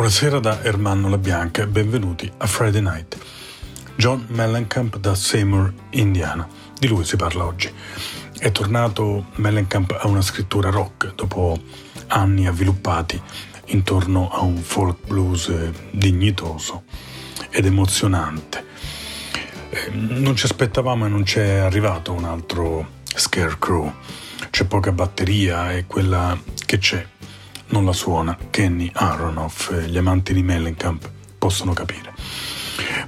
Buonasera 0.00 0.40
da 0.40 0.62
Ermanno 0.62 1.10
La 1.10 1.18
Bianca 1.18 1.60
e 1.60 1.66
benvenuti 1.66 2.32
a 2.38 2.46
Friday 2.46 2.80
Night. 2.80 3.18
John 3.96 4.24
Mellencamp 4.28 4.96
da 4.96 5.14
Seymour, 5.14 5.74
Indiana. 5.90 6.48
Di 6.78 6.88
lui 6.88 7.04
si 7.04 7.16
parla 7.16 7.44
oggi. 7.44 7.70
È 8.38 8.50
tornato 8.50 9.26
Mellencamp 9.34 9.94
a 10.00 10.06
una 10.06 10.22
scrittura 10.22 10.70
rock 10.70 11.14
dopo 11.14 11.60
anni 12.06 12.46
avviluppati 12.46 13.20
intorno 13.66 14.30
a 14.30 14.40
un 14.40 14.56
folk 14.56 15.06
blues 15.06 15.52
dignitoso 15.90 16.84
ed 17.50 17.66
emozionante. 17.66 18.64
Eh, 19.68 19.90
non 19.90 20.34
ci 20.34 20.46
aspettavamo 20.46 21.04
e 21.04 21.08
non 21.10 21.24
c'è 21.24 21.56
arrivato 21.56 22.12
un 22.12 22.24
altro 22.24 23.02
Scarecrow. 23.04 23.92
C'è 24.48 24.64
poca 24.64 24.92
batteria 24.92 25.72
e 25.74 25.84
quella 25.84 26.40
che 26.64 26.78
c'è 26.78 27.06
non 27.70 27.84
la 27.84 27.92
suona 27.92 28.36
Kenny 28.50 28.90
Aronoff, 28.92 29.72
gli 29.72 29.96
amanti 29.96 30.32
di 30.32 30.42
Mellencamp 30.42 31.08
possono 31.38 31.72
capire. 31.72 32.12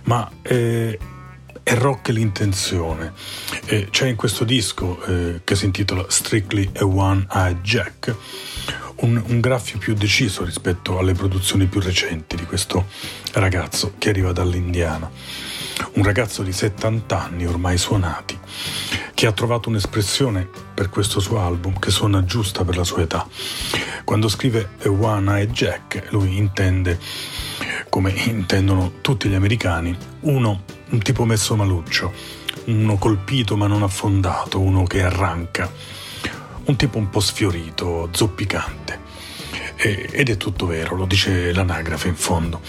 Ma 0.04 0.28
eh, 0.42 0.98
è 1.62 1.74
rock 1.74 2.08
l'intenzione. 2.08 3.12
Eh, 3.66 3.88
c'è 3.90 4.08
in 4.08 4.16
questo 4.16 4.44
disco 4.44 5.02
eh, 5.04 5.40
che 5.44 5.54
si 5.54 5.66
intitola 5.66 6.04
Strictly 6.08 6.70
a 6.78 6.84
One-Eyed 6.84 7.60
Jack 7.60 8.14
un, 8.96 9.22
un, 9.26 9.40
graffio 9.40 9.78
più 9.78 9.94
deciso 9.94 10.44
rispetto 10.44 10.98
alle 10.98 11.12
produzioni 11.12 11.66
più 11.66 11.80
recenti 11.80 12.36
di 12.36 12.44
questo 12.44 12.86
ragazzo 13.32 13.94
che 13.98 14.10
arriva 14.10 14.32
dall'Indiana. 14.32 15.10
Un 15.94 16.02
ragazzo 16.02 16.42
di 16.42 16.52
70 16.52 17.22
anni 17.22 17.46
ormai 17.46 17.78
suonati 17.78 18.38
che 19.14 19.26
ha 19.26 19.32
trovato 19.32 19.68
un'espressione 19.68 20.48
per 20.74 20.88
questo 20.88 21.20
suo 21.20 21.38
album 21.38 21.78
che 21.78 21.90
suona 21.90 22.24
giusta 22.24 22.64
per 22.64 22.76
la 22.76 22.84
sua 22.84 23.02
età. 23.02 23.26
Quando 24.04 24.28
scrive 24.28 24.70
A 24.84 24.90
One 24.90 25.38
Eyed 25.38 25.52
Jack, 25.52 26.08
lui 26.10 26.36
intende, 26.36 26.98
come 27.88 28.10
intendono 28.10 28.94
tutti 29.00 29.28
gli 29.28 29.34
americani, 29.34 29.96
uno, 30.20 30.64
un 30.90 30.98
tipo 31.00 31.24
messo 31.24 31.54
maluccio, 31.54 32.12
uno 32.64 32.96
colpito 32.96 33.56
ma 33.56 33.66
non 33.66 33.82
affondato, 33.82 34.60
uno 34.60 34.82
che 34.84 35.02
arranca, 35.02 35.70
un 36.64 36.76
tipo 36.76 36.98
un 36.98 37.08
po' 37.08 37.20
sfiorito, 37.20 38.08
zoppicante. 38.10 39.01
E, 39.82 40.08
ed 40.12 40.28
è 40.28 40.36
tutto 40.36 40.66
vero, 40.66 40.94
lo 40.94 41.06
dice 41.06 41.52
l'anagrafe 41.52 42.06
in 42.08 42.14
fondo. 42.14 42.60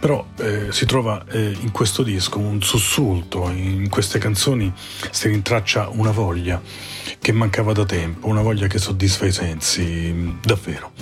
Però 0.00 0.26
eh, 0.38 0.66
si 0.70 0.84
trova 0.84 1.24
eh, 1.30 1.56
in 1.60 1.70
questo 1.70 2.02
disco 2.02 2.38
un 2.38 2.60
sussulto, 2.60 3.48
in 3.50 3.88
queste 3.88 4.18
canzoni 4.18 4.70
si 5.10 5.28
rintraccia 5.28 5.88
una 5.92 6.10
voglia 6.10 6.60
che 7.18 7.32
mancava 7.32 7.72
da 7.72 7.84
tempo, 7.84 8.26
una 8.26 8.42
voglia 8.42 8.66
che 8.66 8.78
soddisfa 8.78 9.26
i 9.26 9.32
sensi, 9.32 10.36
davvero. 10.42 10.92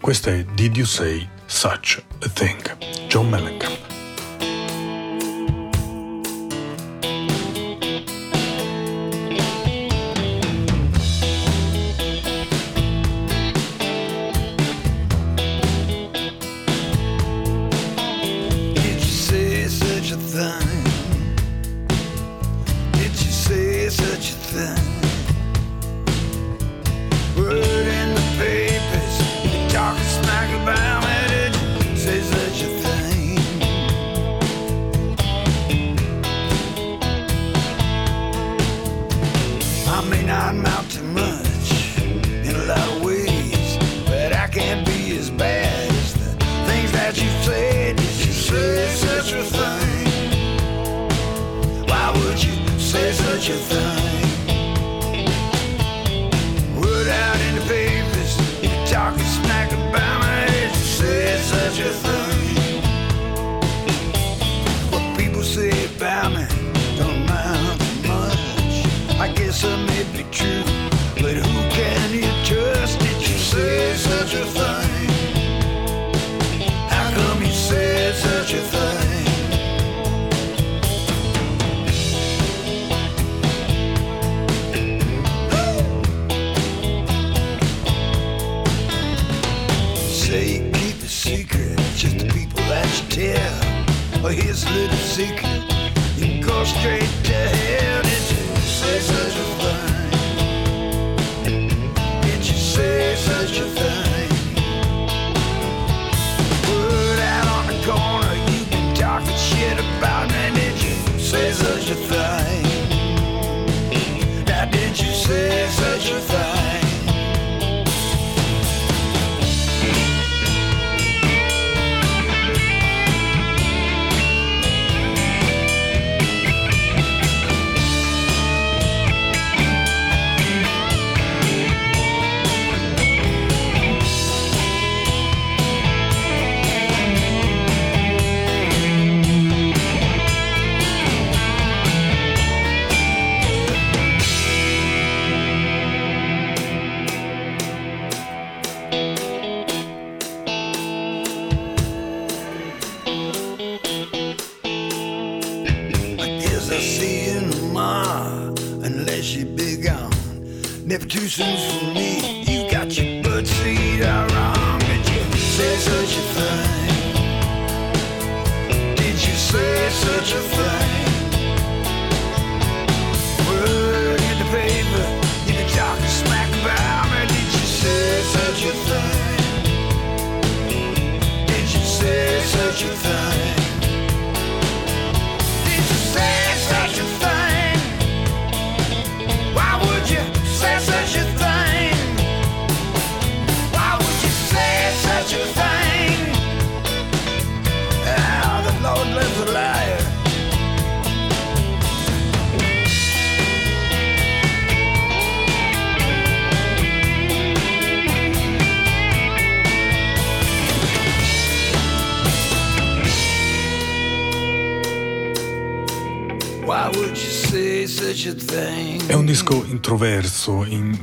Questa 0.00 0.30
è 0.30 0.44
Did 0.44 0.76
You 0.76 0.86
Say 0.86 1.26
Such 1.46 2.02
a 2.18 2.28
Thing? 2.28 2.76
John 3.06 3.28
Mellencamp. 3.28 3.71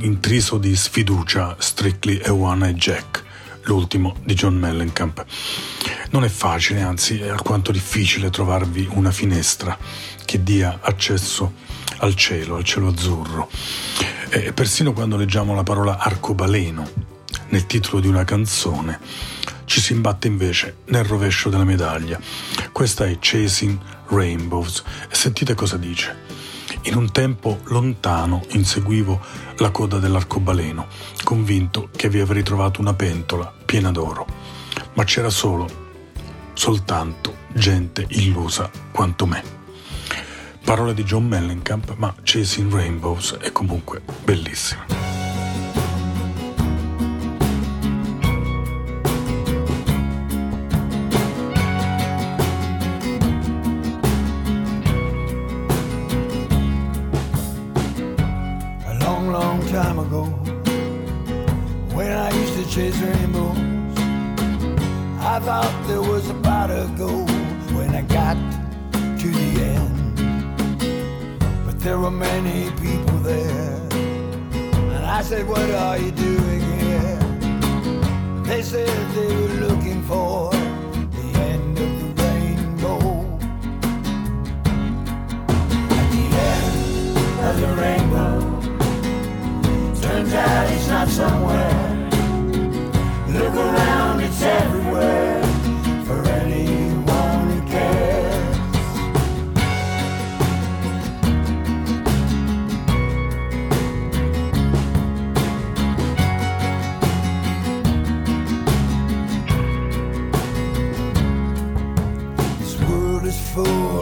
Intriso 0.01 0.57
di 0.57 0.75
sfiducia, 0.75 1.55
Strictly 1.59 2.17
e 2.17 2.29
One 2.29 2.67
Eye 2.67 2.75
Jack, 2.75 3.23
l'ultimo 3.63 4.15
di 4.23 4.33
John 4.33 4.55
Mellencamp. 4.55 5.25
Non 6.11 6.23
è 6.23 6.29
facile, 6.29 6.81
anzi 6.81 7.19
è 7.19 7.29
alquanto 7.29 7.71
difficile 7.71 8.29
trovarvi 8.29 8.87
una 8.91 9.11
finestra 9.11 9.77
che 10.25 10.43
dia 10.43 10.79
accesso 10.81 11.53
al 11.97 12.15
cielo, 12.15 12.55
al 12.55 12.63
cielo 12.63 12.89
azzurro. 12.89 13.49
E 14.29 14.53
persino 14.53 14.93
quando 14.93 15.17
leggiamo 15.17 15.55
la 15.55 15.63
parola 15.63 15.97
arcobaleno 15.97 17.07
nel 17.49 17.65
titolo 17.65 17.99
di 17.99 18.07
una 18.07 18.23
canzone, 18.23 18.99
ci 19.65 19.81
si 19.81 19.93
imbatte 19.93 20.27
invece 20.27 20.77
nel 20.85 21.03
rovescio 21.03 21.49
della 21.49 21.63
medaglia. 21.63 22.19
Questa 22.71 23.05
è 23.05 23.17
Chasing 23.19 23.77
Rainbows 24.07 24.83
e 25.09 25.15
sentite 25.15 25.53
cosa 25.53 25.77
dice. 25.77 26.38
In 26.83 26.95
un 26.95 27.11
tempo 27.11 27.59
lontano 27.65 28.43
inseguivo 28.51 29.19
la 29.57 29.69
coda 29.69 29.99
dell'arcobaleno, 29.99 30.87
convinto 31.23 31.89
che 31.95 32.09
vi 32.09 32.19
avrei 32.19 32.41
trovato 32.41 32.79
una 32.79 32.93
pentola 32.93 33.53
piena 33.65 33.91
d'oro. 33.91 34.25
Ma 34.93 35.03
c'era 35.03 35.29
solo, 35.29 35.67
soltanto 36.53 37.35
gente 37.53 38.05
illusa 38.09 38.69
quanto 38.91 39.25
me. 39.25 39.43
Parole 40.63 40.93
di 40.93 41.03
John 41.03 41.27
Mellencamp, 41.27 41.95
ma 41.97 42.13
Chasing 42.23 42.71
Rainbows 42.71 43.37
è 43.39 43.51
comunque 43.51 44.01
bellissima. 44.23 45.18
said, 75.39 75.47
What 75.47 75.71
are 75.71 75.97
you 75.97 76.11
doing 76.11 76.61
here? 76.79 77.19
They 78.43 78.61
said 78.61 78.89
they 79.15 79.35
were 79.35 79.67
looking 79.67 80.01
for 80.03 80.51
the 80.51 81.39
end 81.39 81.79
of 81.79 81.91
the 82.01 82.23
rainbow. 82.23 82.99
At 85.97 86.07
the 86.15 86.25
end 86.51 87.39
of 87.47 87.55
the 87.61 87.71
rainbow, 87.81 88.39
turns 90.01 90.33
out 90.33 90.71
it's 90.73 90.87
not 90.87 91.07
somewhere. 91.07 92.09
Look 93.29 93.53
around, 93.53 94.19
it's 94.21 94.41
everywhere. 94.41 94.78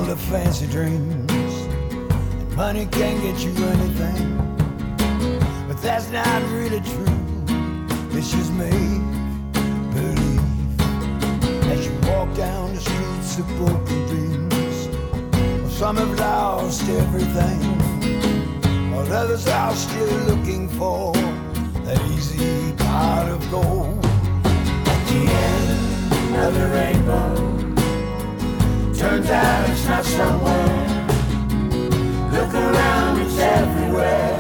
Of 0.08 0.22
fancy 0.22 0.68
dreams. 0.68 1.32
And 1.34 2.56
money 2.56 2.86
can't 2.86 3.22
get 3.22 3.44
you 3.44 3.52
anything, 3.66 4.38
but 5.68 5.82
that's 5.82 6.10
not 6.12 6.42
really 6.50 6.80
true. 6.80 7.20
It's 8.18 8.32
just 8.32 8.54
make 8.54 9.04
believe 9.94 10.82
as 11.72 11.86
you 11.86 11.94
walk 12.10 12.34
down 12.38 12.74
the 12.74 12.80
streets 12.80 13.40
of 13.40 13.48
broken 13.58 14.06
dreams. 14.08 14.88
Well, 15.34 15.70
some 15.72 15.98
have 15.98 16.18
lost 16.18 16.88
everything, 16.88 17.60
while 18.92 19.12
others 19.12 19.46
are 19.50 19.76
still 19.76 20.18
looking 20.20 20.70
for 20.70 21.12
that 21.84 22.02
easy 22.12 22.72
pot 22.78 23.28
of 23.28 23.52
gold. 23.52 24.06
At 24.46 25.06
the 25.10 25.24
end 25.52 26.46
of 26.46 26.54
the 26.54 26.68
rainbow. 26.70 27.67
Turns 28.98 29.30
out 29.30 29.70
it's 29.70 29.86
not 29.88 30.04
somewhere. 30.04 31.08
Look 32.32 32.52
around, 32.52 33.20
it's 33.22 33.38
everywhere 33.38 34.38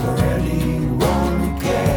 for 0.00 0.24
anyone 0.24 1.40
who 1.40 1.60
cares. 1.60 1.93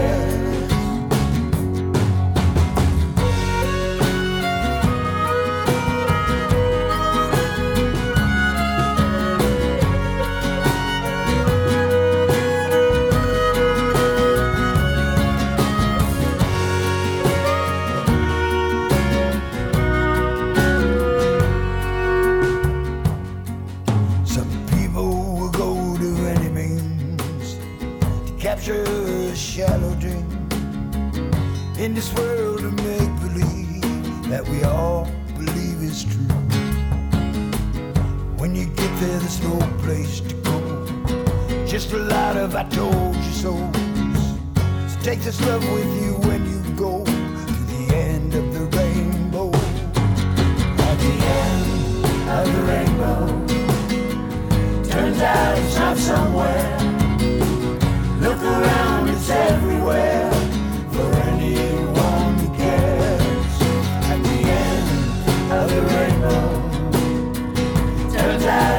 just 28.67 28.89
a 28.89 29.33
shallow 29.33 29.95
dream 29.95 30.27
in 31.79 31.93
this 31.93 32.13
world 32.15 32.65
of 32.65 32.73
make 32.73 33.13
believe 33.21 34.29
that 34.29 34.45
we 34.49 34.61
all 34.63 35.09
believe 35.37 35.81
is 35.81 36.03
true. 36.03 36.41
When 38.35 38.53
you 38.53 38.65
get 38.65 38.91
there, 38.99 39.19
there's 39.19 39.41
no 39.41 39.57
place 39.83 40.19
to 40.19 40.35
go, 40.43 40.85
just 41.65 41.93
a 41.93 41.97
lot 41.97 42.35
of 42.35 42.57
I 42.57 42.63
told 42.63 43.15
you 43.15 43.31
so's. 43.31 43.55
So 44.91 44.99
take 45.01 45.21
this 45.21 45.39
love 45.47 45.63
with 45.71 46.03
you 46.03 46.15
when 46.27 46.45
you 46.45 46.59
go 46.75 47.05
to 47.05 47.53
the 47.71 47.95
end 47.95 48.33
of 48.33 48.53
the 48.53 48.65
rainbow. 48.77 49.47
At 50.89 50.97
the 51.05 51.15
end 51.39 52.29
of 52.37 52.45
the 52.53 52.61
rainbow, 52.73 53.27
turns 54.89 55.21
out 55.21 55.57
it's 55.57 55.77
not 55.77 55.95
somewhere. 55.95 56.96
The 58.39 58.47
around, 58.47 59.09
is 59.09 59.29
everywhere 59.29 60.31
for 60.91 61.11
anyone 61.31 62.37
who 62.37 62.55
cares. 62.55 63.61
At 64.11 64.19
the 64.21 64.39
end 64.63 65.51
of 65.51 65.69
the 65.69 65.81
turns 68.15 68.45
out. 68.45 68.76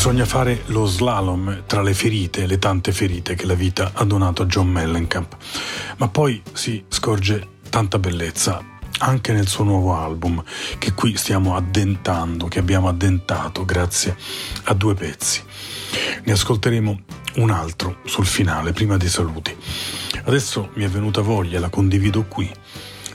Bisogna 0.00 0.24
fare 0.24 0.62
lo 0.68 0.86
slalom 0.86 1.64
tra 1.66 1.82
le 1.82 1.92
ferite, 1.92 2.46
le 2.46 2.58
tante 2.58 2.90
ferite 2.90 3.34
che 3.34 3.44
la 3.44 3.52
vita 3.52 3.90
ha 3.92 4.02
donato 4.04 4.40
a 4.40 4.46
John 4.46 4.66
Mellencamp. 4.66 5.36
Ma 5.98 6.08
poi 6.08 6.40
si 6.54 6.82
scorge 6.88 7.58
tanta 7.68 7.98
bellezza 7.98 8.64
anche 9.00 9.34
nel 9.34 9.46
suo 9.46 9.62
nuovo 9.62 9.94
album, 9.94 10.42
che 10.78 10.94
qui 10.94 11.18
stiamo 11.18 11.54
addentando, 11.54 12.48
che 12.48 12.58
abbiamo 12.58 12.88
addentato 12.88 13.66
grazie 13.66 14.16
a 14.64 14.72
due 14.72 14.94
pezzi. 14.94 15.42
Ne 16.24 16.32
ascolteremo 16.32 17.00
un 17.34 17.50
altro 17.50 17.98
sul 18.06 18.24
finale, 18.24 18.72
prima 18.72 18.96
dei 18.96 19.10
saluti. 19.10 19.54
Adesso 20.24 20.70
mi 20.76 20.84
è 20.84 20.88
venuta 20.88 21.20
voglia, 21.20 21.60
la 21.60 21.68
condivido 21.68 22.24
qui, 22.24 22.50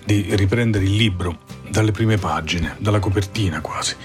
di 0.06 0.34
riprendere 0.36 0.86
il 0.86 0.96
libro 0.96 1.40
dalle 1.70 1.92
prime 1.92 2.18
pagine, 2.18 2.76
dalla 2.80 3.00
copertina 3.00 3.60
quasi, 3.60 3.96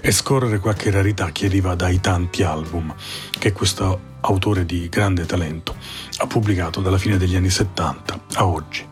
e 0.00 0.10
scorrere 0.12 0.60
qualche 0.60 0.90
rarità 0.90 1.30
che 1.32 1.46
arriva 1.46 1.74
dai 1.74 2.00
tanti 2.00 2.42
album 2.42 2.94
che 3.30 3.52
questo 3.52 4.06
autore 4.20 4.64
di 4.64 4.88
grande 4.88 5.26
talento 5.26 5.76
ha 6.18 6.26
pubblicato 6.26 6.80
dalla 6.80 6.98
fine 6.98 7.18
degli 7.18 7.36
anni 7.36 7.50
70 7.50 8.20
a 8.34 8.46
oggi. 8.46 8.86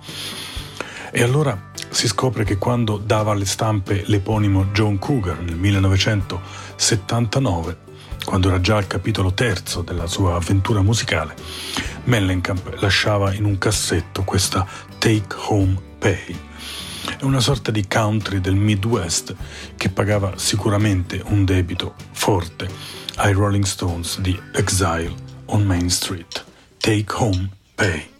E 1.10 1.22
allora 1.22 1.70
si 1.88 2.06
scopre 2.08 2.44
che 2.44 2.58
quando 2.58 2.98
dava 2.98 3.32
alle 3.32 3.46
stampe 3.46 4.02
l'eponimo 4.06 4.66
John 4.66 4.98
Cougar 4.98 5.40
nel 5.40 5.56
1979, 5.56 7.84
quando 8.24 8.48
era 8.48 8.60
già 8.60 8.76
al 8.76 8.86
capitolo 8.86 9.32
terzo 9.32 9.80
della 9.82 10.06
sua 10.06 10.34
avventura 10.34 10.82
musicale, 10.82 11.34
Mellencamp 12.04 12.74
lasciava 12.80 13.32
in 13.32 13.44
un 13.44 13.56
cassetto 13.56 14.24
questa 14.24 14.66
Take 14.98 15.34
Home 15.48 15.80
Pay. 15.98 16.45
È 17.18 17.22
una 17.22 17.40
sorta 17.40 17.70
di 17.70 17.86
country 17.86 18.40
del 18.40 18.56
Midwest 18.56 19.34
che 19.76 19.88
pagava 19.88 20.34
sicuramente 20.36 21.22
un 21.26 21.44
debito 21.44 21.94
forte 22.12 22.68
ai 23.16 23.32
Rolling 23.32 23.64
Stones 23.64 24.20
di 24.20 24.38
Exile 24.52 25.14
on 25.46 25.64
Main 25.64 25.88
Street. 25.90 26.44
Take 26.78 27.12
Home 27.14 27.48
Pay. 27.74 28.15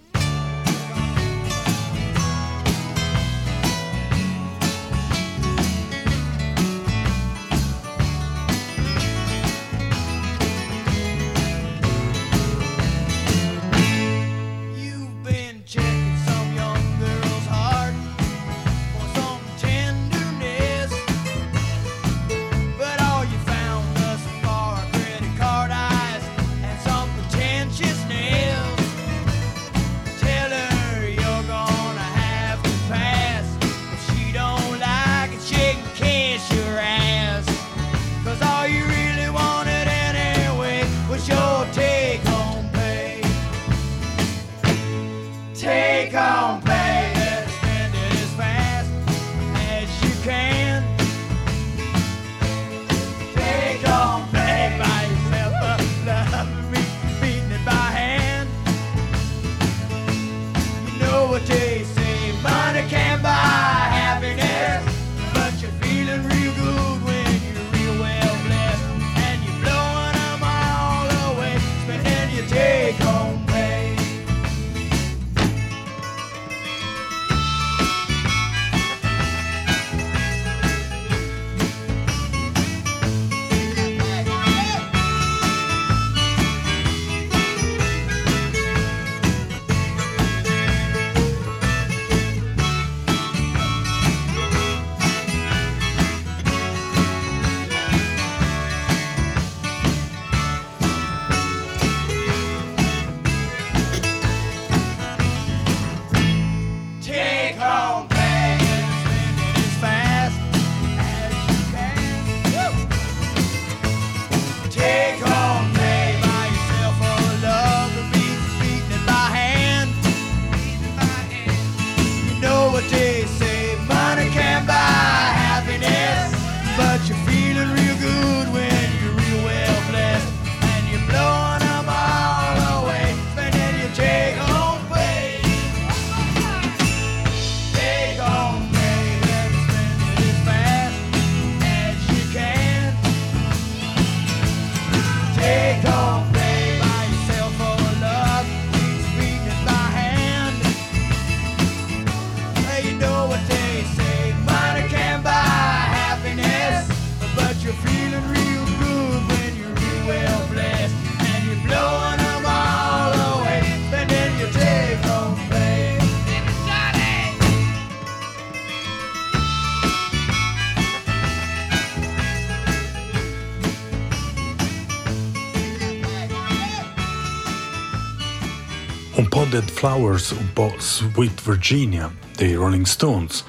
Dead 179.56 179.70
Flowers, 179.70 180.32
un 180.32 180.52
po' 180.52 180.74
Sweet 180.76 181.40
Virginia 181.42 182.14
dei 182.36 182.52
Rolling 182.52 182.84
Stones, 182.84 183.42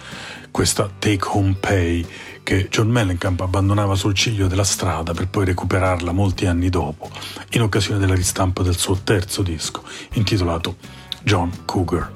questa 0.52 0.90
Take 1.00 1.28
Home 1.28 1.58
Pay 1.60 2.08
che 2.44 2.70
John 2.70 2.88
Mellencamp 2.88 3.42
abbandonava 3.42 3.94
sul 3.96 4.14
ciglio 4.14 4.48
della 4.48 4.64
strada 4.64 5.14
per 5.14 5.28
poi 5.28 5.44
recuperarla 5.44 6.14
molti 6.14 6.46
anni 6.46 6.70
dopo, 6.70 7.10
in 7.50 7.62
occasione 7.62 8.00
della 8.00 8.16
ristampa 8.16 8.64
del 8.64 8.78
suo 8.78 8.96
terzo 9.04 9.42
disco, 9.42 9.84
intitolato 10.14 10.78
John 11.24 11.52
Cougar. 11.66 12.10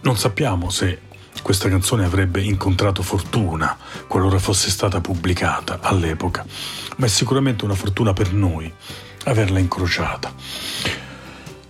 Non 0.00 0.16
sappiamo 0.16 0.68
se 0.68 1.02
questa 1.40 1.68
canzone 1.68 2.04
avrebbe 2.04 2.42
incontrato 2.42 3.04
fortuna 3.04 3.78
qualora 4.08 4.40
fosse 4.40 4.70
stata 4.70 5.00
pubblicata 5.00 5.78
all'epoca, 5.82 6.44
ma 6.96 7.06
è 7.06 7.08
sicuramente 7.08 7.64
una 7.64 7.76
fortuna 7.76 8.12
per 8.12 8.32
noi 8.32 8.72
averla 9.22 9.60
incrociata. 9.60 11.10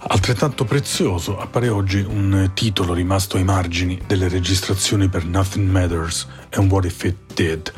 Altrettanto 0.04 0.64
prezioso 0.64 1.38
appare 1.38 1.68
oggi 1.68 2.00
un 2.00 2.50
titolo 2.54 2.92
rimasto 2.92 3.36
ai 3.36 3.44
margini 3.44 4.00
delle 4.04 4.28
registrazioni 4.28 5.08
per 5.08 5.24
Nothing 5.24 5.70
Matters 5.70 6.26
and 6.50 6.70
What 6.70 6.84
If 6.86 7.04
It 7.04 7.16
Did, 7.34 7.72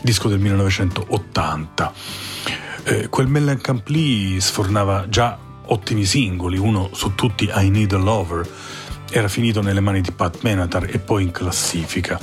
disco 0.00 0.28
del 0.28 0.38
1980. 0.38 1.92
Eh, 2.84 3.08
quel 3.08 3.26
Mellencamp 3.26 3.88
lì 3.88 4.40
sfornava 4.40 5.08
già 5.08 5.36
ottimi 5.66 6.04
singoli, 6.04 6.58
uno 6.58 6.90
su 6.92 7.14
tutti 7.16 7.50
I 7.52 7.70
Need 7.70 7.92
a 7.92 7.98
Lover, 7.98 8.48
era 9.10 9.28
finito 9.28 9.60
nelle 9.60 9.80
mani 9.80 10.00
di 10.00 10.12
Pat 10.12 10.38
Menatar 10.42 10.88
e 10.90 11.00
poi 11.00 11.24
in 11.24 11.32
classifica. 11.32 12.20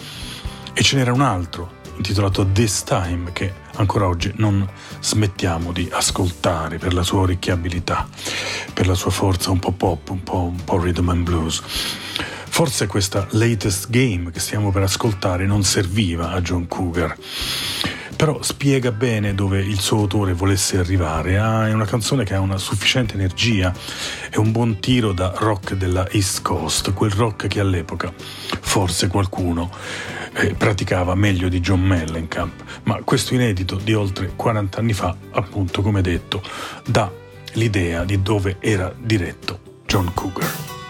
E 0.74 0.82
ce 0.82 0.96
n'era 0.96 1.12
un 1.12 1.22
altro, 1.22 1.80
intitolato 1.98 2.48
This 2.48 2.84
Time, 2.84 3.34
che 3.34 3.54
ancora 3.82 4.08
oggi 4.08 4.32
non 4.38 4.68
smettiamo 5.00 5.72
di 5.72 5.90
ascoltare 5.92 6.78
per 6.78 6.94
la 6.94 7.04
sua 7.04 7.22
orecchiabilità, 7.22 8.08
per 8.74 8.88
la 8.88 8.94
sua 8.94 9.12
forza 9.12 9.52
un 9.52 9.60
po' 9.60 9.72
pop, 9.72 10.10
un 10.10 10.24
po', 10.24 10.44
un 10.44 10.64
po 10.64 10.80
rhythm 10.80 11.10
and 11.10 11.24
blues. 11.24 11.62
Forse 12.54 12.88
questa 12.88 13.28
latest 13.32 13.90
game 13.90 14.30
che 14.32 14.40
stiamo 14.40 14.72
per 14.72 14.84
ascoltare 14.84 15.46
non 15.46 15.64
serviva 15.64 16.32
a 16.32 16.42
John 16.42 16.68
Cougar, 16.68 17.18
però 18.22 18.40
spiega 18.44 18.92
bene 18.92 19.34
dove 19.34 19.62
il 19.62 19.80
suo 19.80 20.02
autore 20.02 20.34
volesse 20.34 20.78
arrivare. 20.78 21.40
Ah, 21.40 21.68
è 21.68 21.74
una 21.74 21.86
canzone 21.86 22.24
che 22.24 22.36
ha 22.36 22.40
una 22.40 22.60
sufficiente 22.60 23.16
energia 23.16 23.74
e 24.30 24.38
un 24.38 24.52
buon 24.52 24.80
tiro 24.80 25.12
da 25.12 25.34
rock 25.38 25.74
della 25.74 26.08
East 26.12 26.44
Coast, 26.44 26.94
quel 26.94 27.10
rock 27.10 27.48
che 27.48 27.60
all'epoca 27.60 28.14
forse 28.16 29.08
qualcuno 29.08 29.72
eh, 30.34 30.54
praticava 30.54 31.16
meglio 31.16 31.50
di 31.50 31.62
John 31.62 31.82
Mellencamp, 31.82 32.64
ma 32.84 33.02
questo 33.04 33.34
inedito 33.34 33.78
di 33.78 33.96
oltre 33.96 34.34
40 34.36 34.78
anni 34.78 34.94
fa, 34.94 35.16
appunto 35.32 35.82
come 35.82 36.02
detto, 36.02 36.44
dà 36.86 37.12
l'idea 37.54 38.04
di 38.04 38.22
dove 38.22 38.58
era 38.60 38.94
diretto 38.96 39.80
John 39.88 40.14
Cougar. 40.14 40.81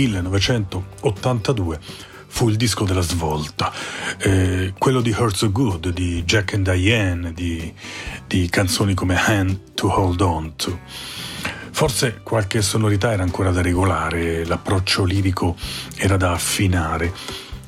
1982 0.00 1.78
fu 2.26 2.48
il 2.48 2.56
disco 2.56 2.84
della 2.84 3.02
svolta. 3.02 3.70
Eh, 4.18 4.72
quello 4.78 5.02
di 5.02 5.10
Hurt 5.10 5.34
So 5.34 5.50
Good, 5.52 5.90
di 5.90 6.24
Jack 6.24 6.54
and 6.54 6.70
Diane, 6.70 7.32
di, 7.34 7.72
di 8.26 8.48
canzoni 8.48 8.94
come 8.94 9.14
Hand 9.16 9.74
to 9.74 9.88
Hold 9.88 10.20
On 10.22 10.56
To. 10.56 10.78
Forse 11.72 12.20
qualche 12.22 12.62
sonorità 12.62 13.12
era 13.12 13.22
ancora 13.22 13.50
da 13.50 13.60
regolare, 13.60 14.44
l'approccio 14.46 15.04
lirico 15.04 15.56
era 15.96 16.16
da 16.16 16.32
affinare, 16.32 17.12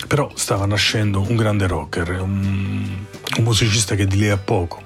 però 0.06 0.30
stava 0.34 0.64
nascendo 0.66 1.20
un 1.20 1.36
grande 1.36 1.66
rocker, 1.66 2.20
un, 2.20 3.04
un 3.38 3.44
musicista 3.44 3.94
che 3.94 4.06
di 4.06 4.16
lì 4.16 4.28
a 4.28 4.38
poco 4.38 4.82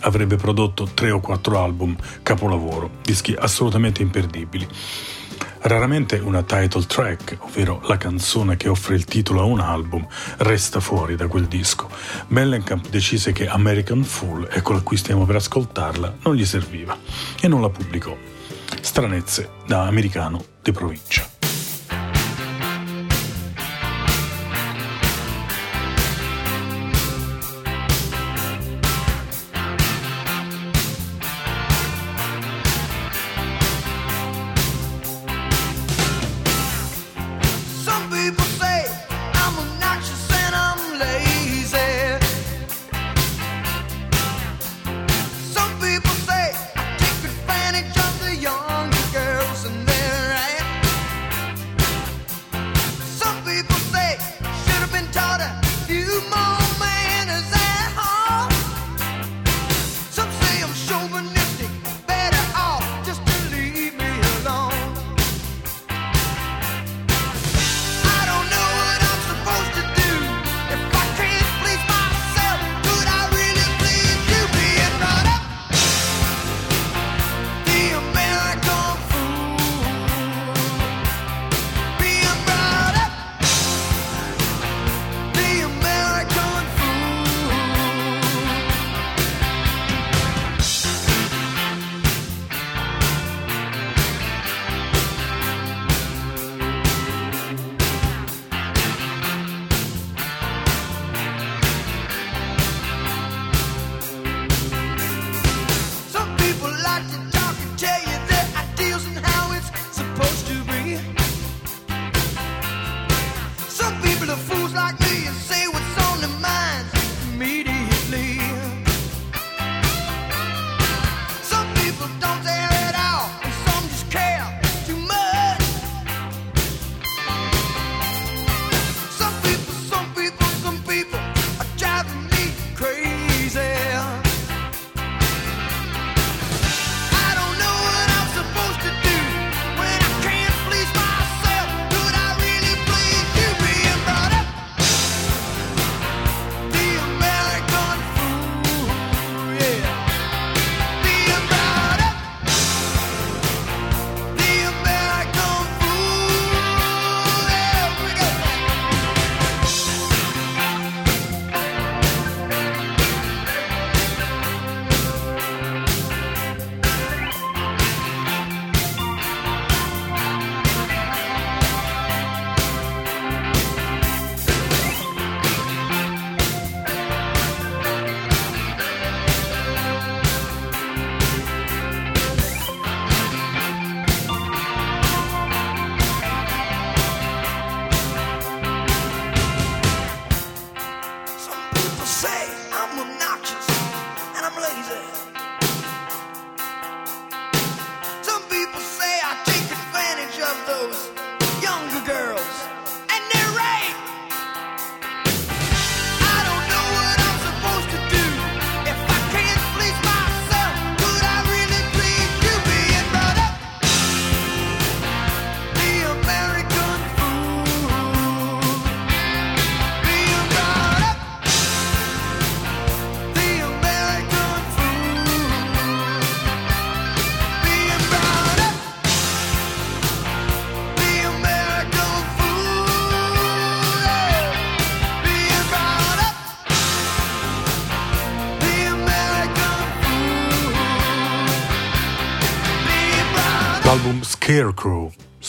avrebbe 0.00 0.36
prodotto 0.36 0.88
tre 0.94 1.10
o 1.10 1.20
quattro 1.20 1.60
album 1.60 1.96
capolavoro, 2.22 2.90
dischi 3.02 3.34
assolutamente 3.38 4.02
imperdibili. 4.02 4.66
Raramente 5.62 6.16
una 6.16 6.42
title 6.42 6.86
track, 6.86 7.36
ovvero 7.40 7.80
la 7.86 7.96
canzone 7.96 8.56
che 8.56 8.68
offre 8.68 8.94
il 8.94 9.04
titolo 9.04 9.40
a 9.40 9.44
un 9.44 9.60
album, 9.60 10.06
resta 10.38 10.80
fuori 10.80 11.16
da 11.16 11.26
quel 11.26 11.46
disco. 11.46 11.88
Mellencamp 12.28 12.88
decise 12.88 13.32
che 13.32 13.48
American 13.48 14.04
Fool, 14.04 14.48
ecco 14.50 14.74
a 14.74 14.82
cui 14.82 14.96
stiamo 14.96 15.24
per 15.24 15.36
ascoltarla, 15.36 16.18
non 16.22 16.34
gli 16.34 16.44
serviva 16.44 16.96
e 17.40 17.48
non 17.48 17.60
la 17.60 17.70
pubblicò. 17.70 18.16
Stranezze 18.80 19.50
da 19.66 19.86
americano 19.86 20.44
di 20.62 20.72
provincia. 20.72 21.37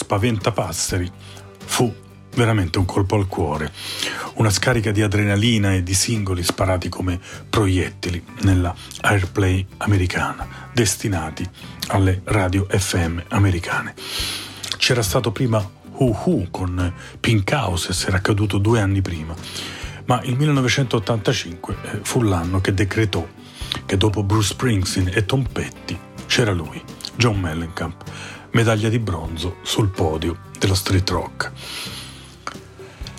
Spaventapasseri, 0.09 1.11
fu 1.65 1.93
veramente 2.33 2.79
un 2.79 2.85
colpo 2.85 3.15
al 3.15 3.27
cuore, 3.27 3.71
una 4.37 4.49
scarica 4.49 4.89
di 4.89 5.03
adrenalina 5.03 5.75
e 5.75 5.83
di 5.83 5.93
singoli 5.93 6.41
sparati 6.41 6.89
come 6.89 7.19
proiettili 7.47 8.25
nella 8.41 8.73
airplay 9.01 9.63
americana, 9.77 10.47
destinati 10.73 11.47
alle 11.89 12.21
radio 12.23 12.65
FM 12.67 13.19
americane. 13.27 13.93
C'era 14.77 15.03
stato 15.03 15.31
prima 15.31 15.63
Who 15.91 16.47
con 16.49 16.91
Pink 17.19 17.51
Houses, 17.53 18.05
era 18.05 18.17
accaduto 18.17 18.57
due 18.57 18.81
anni 18.81 19.01
prima, 19.01 19.35
ma 20.05 20.19
il 20.23 20.35
1985 20.37 21.75
eh, 21.83 21.99
fu 22.01 22.23
l'anno 22.23 22.59
che 22.61 22.73
decretò 22.73 23.27
che 23.85 23.95
dopo 23.95 24.23
Bruce 24.23 24.53
Springsteen 24.53 25.11
e 25.13 25.23
Tom 25.25 25.43
Petty 25.43 25.95
c'era 26.25 26.51
lui, 26.51 26.81
John 27.15 27.39
Mellencamp, 27.39 28.03
medaglia 28.51 28.89
di 28.89 28.99
bronzo 28.99 29.57
sul 29.61 29.89
podio 29.89 30.37
dello 30.57 30.75
street 30.75 31.09
rock. 31.09 31.51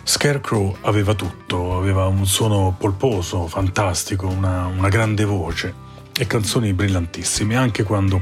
Scarecrow 0.03 0.77
aveva 0.83 1.15
tutto, 1.15 1.77
aveva 1.77 2.07
un 2.07 2.27
suono 2.27 2.75
polposo, 2.77 3.47
fantastico, 3.47 4.27
una, 4.27 4.67
una 4.67 4.89
grande 4.89 5.25
voce 5.25 5.89
e 6.19 6.27
canzoni 6.27 6.73
brillantissime, 6.73 7.57
anche 7.57 7.83
quando 7.83 8.21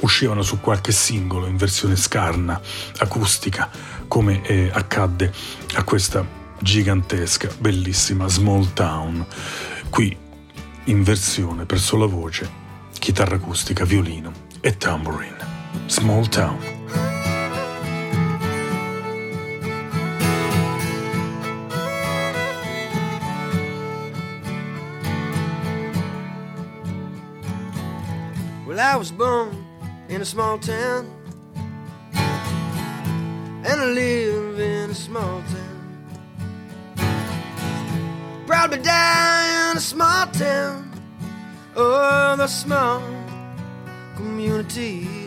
uscivano 0.00 0.42
su 0.42 0.60
qualche 0.60 0.92
singolo 0.92 1.46
in 1.46 1.56
versione 1.56 1.96
scarna, 1.96 2.60
acustica, 2.98 3.70
come 4.08 4.42
eh, 4.42 4.70
accadde 4.72 5.32
a 5.74 5.84
questa 5.84 6.26
gigantesca, 6.58 7.48
bellissima 7.58 8.28
Small 8.28 8.72
Town, 8.72 9.24
qui 9.88 10.14
in 10.84 11.02
versione 11.02 11.64
per 11.64 11.78
sola 11.78 12.06
voce, 12.06 12.50
chitarra 12.98 13.36
acustica, 13.36 13.84
violino 13.84 14.32
e 14.60 14.76
tambourine. 14.76 15.39
Small 15.88 16.24
Town. 16.24 16.58
Well, 28.66 28.78
I 28.78 28.96
was 28.96 29.10
born 29.10 29.66
in 30.08 30.20
a 30.22 30.24
small 30.24 30.58
town, 30.58 31.10
and 32.14 33.80
I 33.80 33.86
live 33.86 34.60
in 34.60 34.90
a 34.90 34.94
small 34.94 35.42
town. 35.42 35.76
Probably 38.46 38.78
die 38.78 39.70
in 39.70 39.76
a 39.76 39.80
small 39.80 40.26
town, 40.28 40.90
oh, 41.74 42.36
the 42.36 42.46
small 42.46 43.02
community 44.16 45.19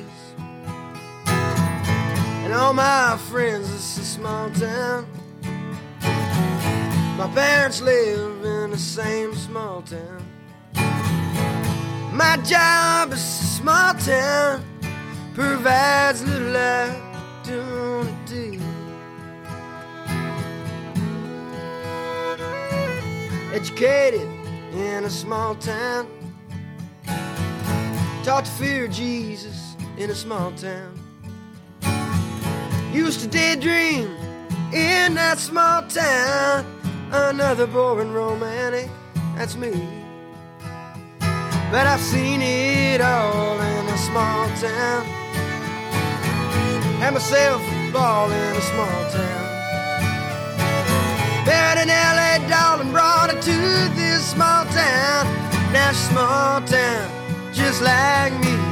and 2.53 2.61
all 2.61 2.73
my 2.73 3.17
friends, 3.31 3.73
it's 3.73 3.97
a 3.97 4.05
small 4.05 4.47
town. 4.51 5.07
My 7.17 7.27
parents 7.33 7.81
live 7.81 8.45
in 8.45 8.69
the 8.69 8.77
same 8.77 9.33
small 9.33 9.81
town. 9.81 10.23
My 12.13 12.37
job 12.45 13.11
is 13.11 13.17
a 13.17 13.45
small 13.57 13.95
town, 13.95 14.63
provides 15.33 16.23
little 16.23 16.55
opportunity. 16.55 18.59
Educated 23.51 24.29
in 24.73 25.05
a 25.05 25.09
small 25.09 25.55
town, 25.55 26.07
taught 28.23 28.45
to 28.45 28.51
fear 28.51 28.87
Jesus 28.87 29.75
in 29.97 30.11
a 30.11 30.15
small 30.15 30.51
town. 30.51 30.92
Used 32.93 33.21
to 33.21 33.27
daydream 33.27 34.05
in 34.71 35.15
that 35.15 35.39
small 35.39 35.81
town. 35.87 36.63
Another 37.11 37.65
boring 37.65 38.13
romantic, 38.13 38.87
that's 39.35 39.55
me. 39.55 39.71
But 41.71 41.87
I've 41.87 41.99
seen 41.99 42.43
it 42.43 43.01
all 43.01 43.59
in 43.59 43.85
a 43.87 43.97
small 43.97 44.47
town. 44.61 45.05
Had 47.01 47.13
myself 47.15 47.61
a 47.63 47.91
ball 47.91 48.29
in 48.29 48.55
a 48.55 48.61
small 48.61 49.03
town. 49.09 49.43
Married 51.47 51.81
an 51.81 51.89
LA 51.89 52.47
doll 52.47 52.79
and 52.79 52.91
brought 52.91 53.31
her 53.33 53.41
to 53.41 53.95
this 53.95 54.23
small 54.23 54.65
town. 54.65 55.25
Now 55.73 55.91
small 55.93 56.61
town, 56.61 57.09
just 57.53 57.81
like 57.81 58.33
me. 58.39 58.62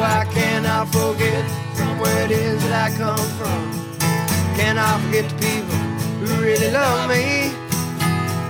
I 0.00 0.24
cannot 0.32 0.88
forget 0.88 1.44
from 1.76 1.98
where 1.98 2.24
it 2.24 2.30
is 2.30 2.62
that 2.62 2.92
I 2.92 2.96
come 2.96 3.28
from. 3.38 3.62
Cannot 4.56 5.00
forget 5.02 5.28
the 5.30 5.36
people 5.36 5.78
who 6.20 6.42
really 6.42 6.70
love 6.70 7.08
me. 7.08 7.52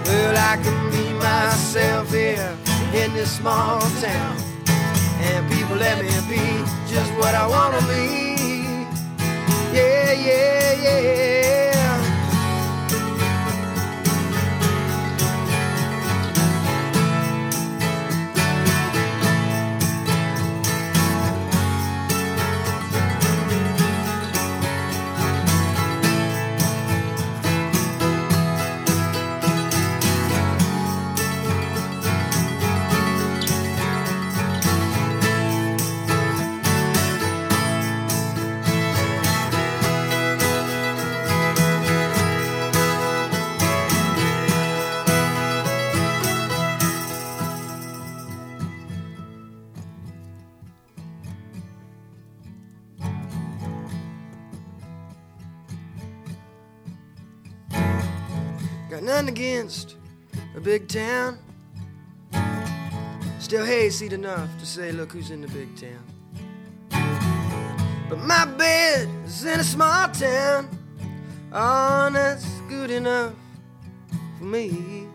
Well, 0.05 0.37
I 0.37 0.57
can 0.63 0.91
be 0.91 1.13
myself 1.19 2.11
here 2.13 2.57
in 2.95 3.13
this 3.15 3.31
small 3.37 3.81
town. 4.01 4.37
And 5.21 5.51
people 5.51 5.77
let 5.77 5.99
me 6.03 6.11
be 6.29 6.45
just 6.93 7.13
what 7.19 7.35
I 7.35 7.47
wanna 7.47 7.81
be. 7.89 8.87
Yeah, 9.73 10.13
yeah, 10.13 10.73
yeah. 10.83 11.48
Against 59.59 59.97
a 60.57 60.61
big 60.61 60.87
town. 60.87 61.37
Still 63.41 63.65
hayseed 63.65 64.13
enough 64.13 64.49
to 64.61 64.67
say, 64.67 64.93
look 64.93 65.11
who's 65.11 65.33
in 65.33 65.41
the 65.41 65.49
big 65.49 65.69
town. 65.75 66.05
But 68.09 68.19
my 68.19 68.45
bed 68.45 69.09
is 69.27 69.45
in 69.45 69.59
a 69.59 69.65
small 69.65 70.09
town. 70.11 70.69
Oh, 71.53 72.09
that's 72.13 72.47
good 72.69 72.91
enough 72.91 73.33
for 74.39 74.45
me. 74.45 75.09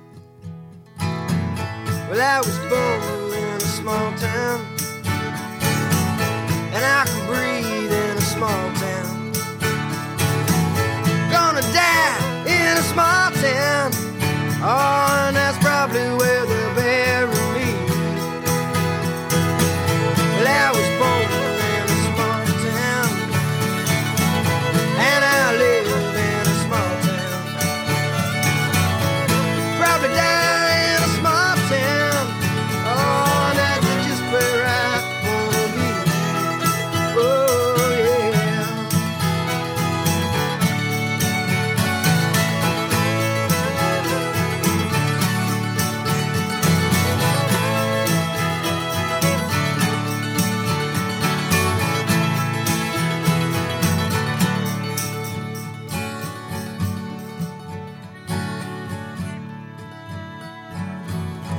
Well, 0.98 2.22
I 2.22 2.40
was 2.40 2.58
born 2.70 3.00
in 3.44 3.56
a 3.56 3.72
small 3.80 4.12
town, 4.18 4.60
and 6.76 6.84
I 6.84 7.06
can 7.08 7.28
breathe 7.32 7.94
in 7.94 8.18
a 8.18 8.22
small 8.36 8.66
town. 8.84 9.32
Gonna 11.32 11.62
die 11.72 12.44
in 12.46 12.64
in 12.74 12.80
a 12.80 12.84
small 12.84 13.30
town. 13.32 14.13
Oh, 14.66 15.26
and 15.28 15.36
that's 15.36 15.58
probably 15.58 16.08
where 16.16 16.46
the 16.46 16.74
bury 16.74 17.33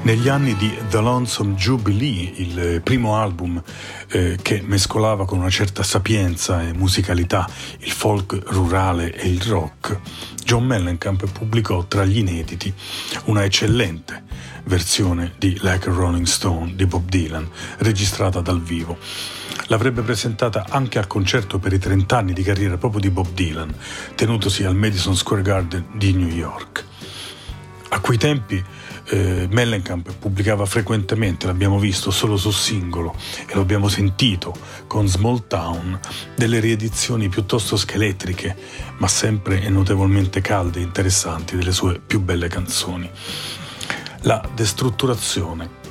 Negli 0.04 0.28
anni 0.28 0.54
di 0.56 0.70
The 0.90 1.00
Lonesome 1.00 1.54
Jubilee, 1.54 2.30
il 2.36 2.82
primo 2.82 3.16
album 3.16 3.60
eh, 4.08 4.36
che 4.42 4.60
mescolava 4.62 5.24
con 5.24 5.38
una 5.38 5.48
certa 5.48 5.82
sapienza 5.82 6.62
e 6.62 6.74
musicalità 6.74 7.48
il 7.78 7.90
folk 7.90 8.38
rurale 8.48 9.14
e 9.14 9.28
il 9.28 9.40
rock, 9.40 9.98
John 10.44 10.66
Mellencamp 10.66 11.26
pubblicò 11.32 11.86
tra 11.86 12.04
gli 12.04 12.18
inediti 12.18 12.70
una 13.24 13.44
eccellente 13.44 14.24
versione 14.64 15.32
di 15.38 15.58
Like 15.62 15.88
a 15.88 15.92
Rolling 15.94 16.26
Stone 16.26 16.74
di 16.76 16.84
Bob 16.84 17.08
Dylan, 17.08 17.48
registrata 17.78 18.42
dal 18.42 18.60
vivo. 18.60 18.98
L'avrebbe 19.68 20.02
presentata 20.02 20.66
anche 20.68 20.98
al 20.98 21.06
concerto 21.06 21.58
per 21.58 21.72
i 21.72 21.78
30 21.78 22.14
anni 22.14 22.32
di 22.34 22.42
carriera 22.42 22.76
proprio 22.76 23.00
di 23.00 23.08
Bob 23.08 23.28
Dylan, 23.32 23.74
tenutosi 24.14 24.64
al 24.64 24.76
Madison 24.76 25.16
Square 25.16 25.40
Garden 25.40 25.86
di 25.94 26.12
New 26.12 26.28
York. 26.28 26.84
A 27.88 28.00
quei 28.00 28.18
tempi 28.18 28.62
eh, 29.08 29.46
Mellencamp 29.50 30.12
pubblicava 30.18 30.66
frequentemente, 30.66 31.46
l'abbiamo 31.46 31.78
visto 31.78 32.10
solo 32.10 32.36
su 32.36 32.50
singolo 32.50 33.14
e 33.46 33.54
lo 33.54 33.60
abbiamo 33.60 33.88
sentito 33.88 34.54
con 34.86 35.08
Small 35.08 35.46
Town, 35.46 35.98
delle 36.34 36.60
riedizioni 36.60 37.28
piuttosto 37.28 37.76
scheletriche, 37.76 38.56
ma 38.98 39.08
sempre 39.08 39.62
e 39.62 39.68
notevolmente 39.68 40.40
calde 40.40 40.80
e 40.80 40.82
interessanti 40.82 41.56
delle 41.56 41.72
sue 41.72 42.00
più 42.00 42.20
belle 42.20 42.48
canzoni. 42.48 43.10
La 44.22 44.48
destrutturazione 44.54 45.82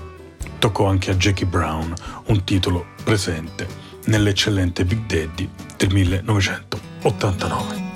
toccò 0.58 0.88
anche 0.88 1.12
a 1.12 1.15
Jackie 1.15 1.45
Brown, 1.45 1.93
un 2.28 2.43
titolo 2.43 2.88
presente 3.04 3.91
nell'eccellente 4.06 4.86
Big 4.86 5.06
Daddy 5.06 5.49
del 5.78 5.93
1989. 5.93 7.92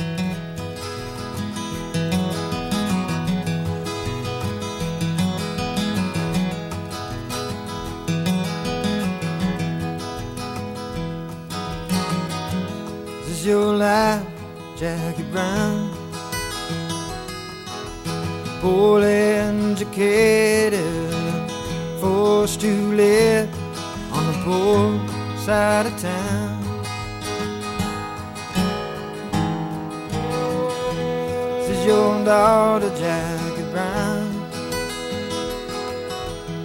Your 13.47 13.73
life, 13.75 14.27
Jackie 14.77 15.23
Brown. 15.31 15.89
Poorly 18.59 19.07
educated, 19.07 20.83
forced 22.01 22.59
to 22.59 22.73
live 22.93 23.49
on 24.11 24.27
the 24.27 24.37
poor 24.43 24.99
side 25.37 25.85
of 25.85 25.97
town. 25.97 26.61
This 31.59 31.69
is 31.69 31.85
your 31.85 32.25
daughter, 32.25 32.89
Jackie 32.97 33.71
Brown. 33.71 34.27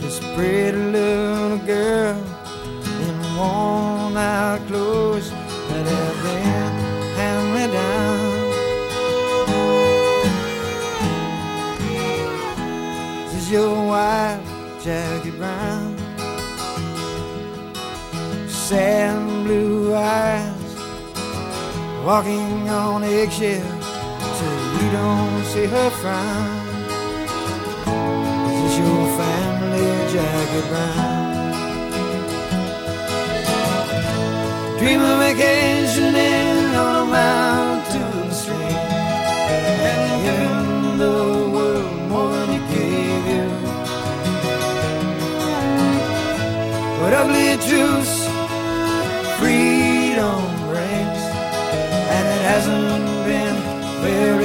This 0.01 0.19
pretty 0.35 0.79
little 0.79 1.59
girl 1.59 2.19
in 3.07 3.37
worn 3.37 4.17
out 4.17 4.67
clothes 4.67 5.31
that 5.31 5.87
have 5.87 6.23
been 6.25 6.52
down. 7.71 8.51
This 13.25 13.35
is 13.43 13.51
your 13.51 13.87
wife, 13.87 14.41
Jackie 14.83 15.31
Brown. 15.31 15.97
Sad 18.49 19.45
blue 19.45 19.95
eyes, 19.95 20.77
walking 22.05 22.69
on 22.69 23.05
eggshells, 23.05 23.87
so 24.39 24.47
you 24.79 24.91
don't 24.91 25.45
see 25.53 25.67
her 25.67 25.91
frown. 26.01 26.63
This 28.47 28.59
is 28.69 28.79
your 28.79 29.03
family, 29.19 29.89
Jackie 30.13 30.65
Brown. 30.71 31.23
Dream 34.79 35.01
of 35.01 35.19
vacationing 35.21 36.02
Ugly 47.65 47.83
freedom 49.39 50.43
brings, 50.67 51.23
and 52.11 52.25
it 52.35 52.43
hasn't 52.51 53.07
been 53.25 53.57
very 54.03 54.42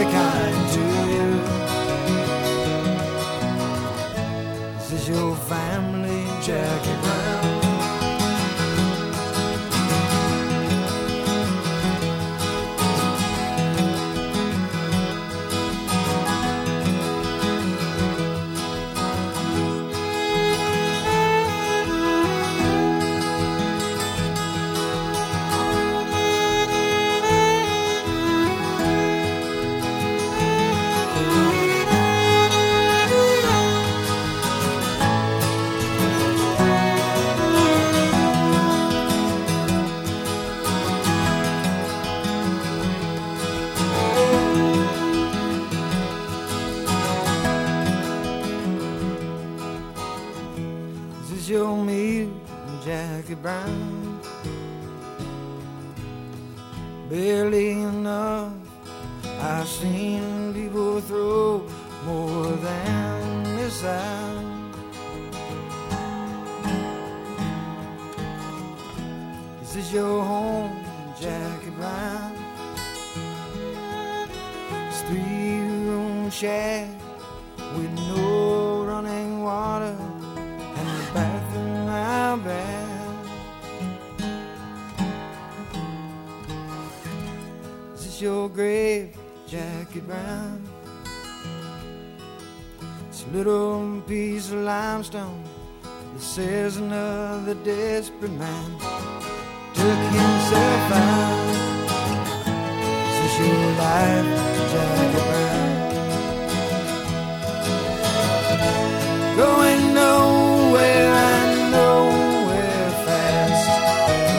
Jackie 53.48 53.87
Your 88.20 88.50
grave, 88.50 89.16
Jackie 89.46 90.00
Brown. 90.00 90.64
It's 93.10 93.24
a 93.24 93.28
little 93.28 94.02
piece 94.08 94.50
of 94.52 94.62
limestone 94.62 95.44
that 95.84 96.20
says 96.20 96.78
another 96.78 97.54
desperate 97.64 98.32
man 98.32 98.80
took 99.76 100.00
himself 100.18 100.92
out. 100.94 101.48
It's 103.24 103.38
your 103.38 103.72
life, 103.86 104.26
Jackie 104.72 105.24
Brown. 105.30 105.72
Going 109.38 109.94
nowhere, 109.94 111.14
and 111.14 111.72
nowhere 111.72 112.90
fast. 113.06 113.70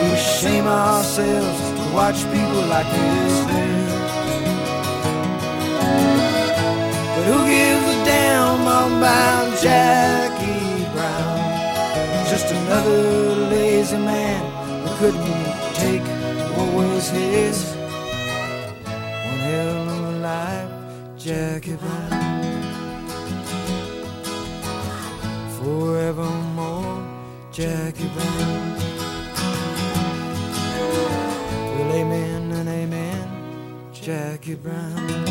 We 0.03 0.17
shame 0.19 0.67
ourselves 0.67 1.68
watch 1.99 2.23
people 2.35 2.63
like 2.75 2.89
this 2.95 3.37
live. 3.51 4.01
But 7.15 7.25
who 7.31 7.39
gives 7.55 7.87
a 7.95 7.99
damn 8.05 8.61
about 8.61 9.49
Jackie 9.61 10.85
Brown? 10.95 11.39
Just 12.31 12.47
another 12.59 13.01
lazy 13.53 13.97
man 13.97 14.41
who 14.83 14.91
couldn't 15.01 15.45
take 15.83 16.07
what 16.55 16.69
was 16.79 17.11
his. 17.11 17.57
One 19.31 19.41
hell 19.49 19.89
of 19.95 20.03
a 20.13 20.17
life, 20.31 20.73
Jackie 21.25 21.79
Brown. 21.83 22.13
Forevermore, 25.57 27.03
Jackie 27.51 28.11
Brown. 28.15 29.08
Amen 31.99 32.53
and 32.53 32.69
amen, 32.69 33.91
Jackie 33.91 34.55
Brown. 34.55 35.25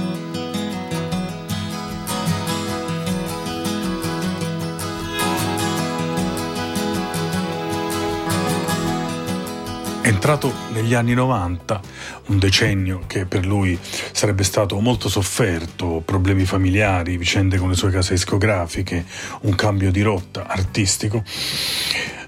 Entrato 10.01 10.51
negli 10.73 10.93
anni 10.93 11.13
90, 11.13 11.79
un 12.25 12.37
decennio 12.37 13.03
che 13.07 13.25
per 13.25 13.45
lui 13.45 13.79
sarebbe 14.11 14.43
stato 14.43 14.77
molto 14.81 15.07
sofferto, 15.07 16.01
problemi 16.03 16.43
familiari, 16.43 17.15
vicende 17.15 17.57
con 17.57 17.69
le 17.69 17.75
sue 17.75 17.91
case 17.91 18.15
discografiche, 18.15 19.05
un 19.43 19.55
cambio 19.55 19.89
di 19.89 20.01
rotta 20.01 20.47
artistico, 20.47 21.23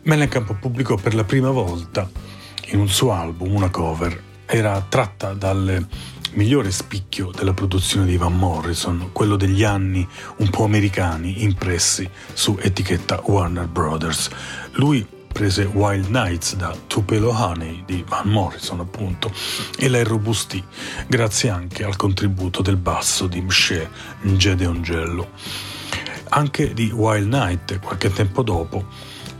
Mellencamp 0.03 0.57
pubblicò 0.57 0.95
per 0.95 1.13
la 1.13 1.25
prima 1.25 1.49
volta 1.49 2.09
in 2.67 2.79
un 2.79 2.87
suo 2.87 3.11
album 3.11 3.53
una 3.53 3.69
cover. 3.69 4.27
Era 4.51 4.83
tratta 4.89 5.33
dal 5.33 5.87
migliore 6.31 6.71
spicchio 6.71 7.29
della 7.29 7.53
produzione 7.53 8.07
di 8.07 8.17
Van 8.17 8.35
Morrison, 8.35 9.11
quello 9.11 9.35
degli 9.35 9.63
anni 9.63 10.05
un 10.37 10.49
po' 10.49 10.63
americani 10.63 11.43
impressi 11.43 12.09
su 12.33 12.57
etichetta 12.59 13.21
Warner 13.25 13.67
Brothers. 13.67 14.27
Lui 14.71 15.05
prese 15.31 15.65
Wild 15.65 16.09
Nights 16.09 16.55
da 16.55 16.75
Tupelo 16.87 17.29
Honey 17.29 17.83
di 17.85 18.03
Van 18.07 18.27
Morrison 18.27 18.79
appunto 18.79 19.31
e 19.77 19.87
la 19.87 19.99
irrobustì 19.99 20.63
grazie 21.05 21.51
anche 21.51 21.83
al 21.83 21.95
contributo 21.95 22.63
del 22.63 22.77
basso 22.77 23.27
di 23.27 23.41
Mshe 23.41 23.87
Gedeongello. 24.23 25.29
Anche 26.29 26.73
di 26.73 26.89
Wild 26.91 27.31
Night 27.31 27.79
qualche 27.81 28.11
tempo 28.11 28.41
dopo, 28.41 28.87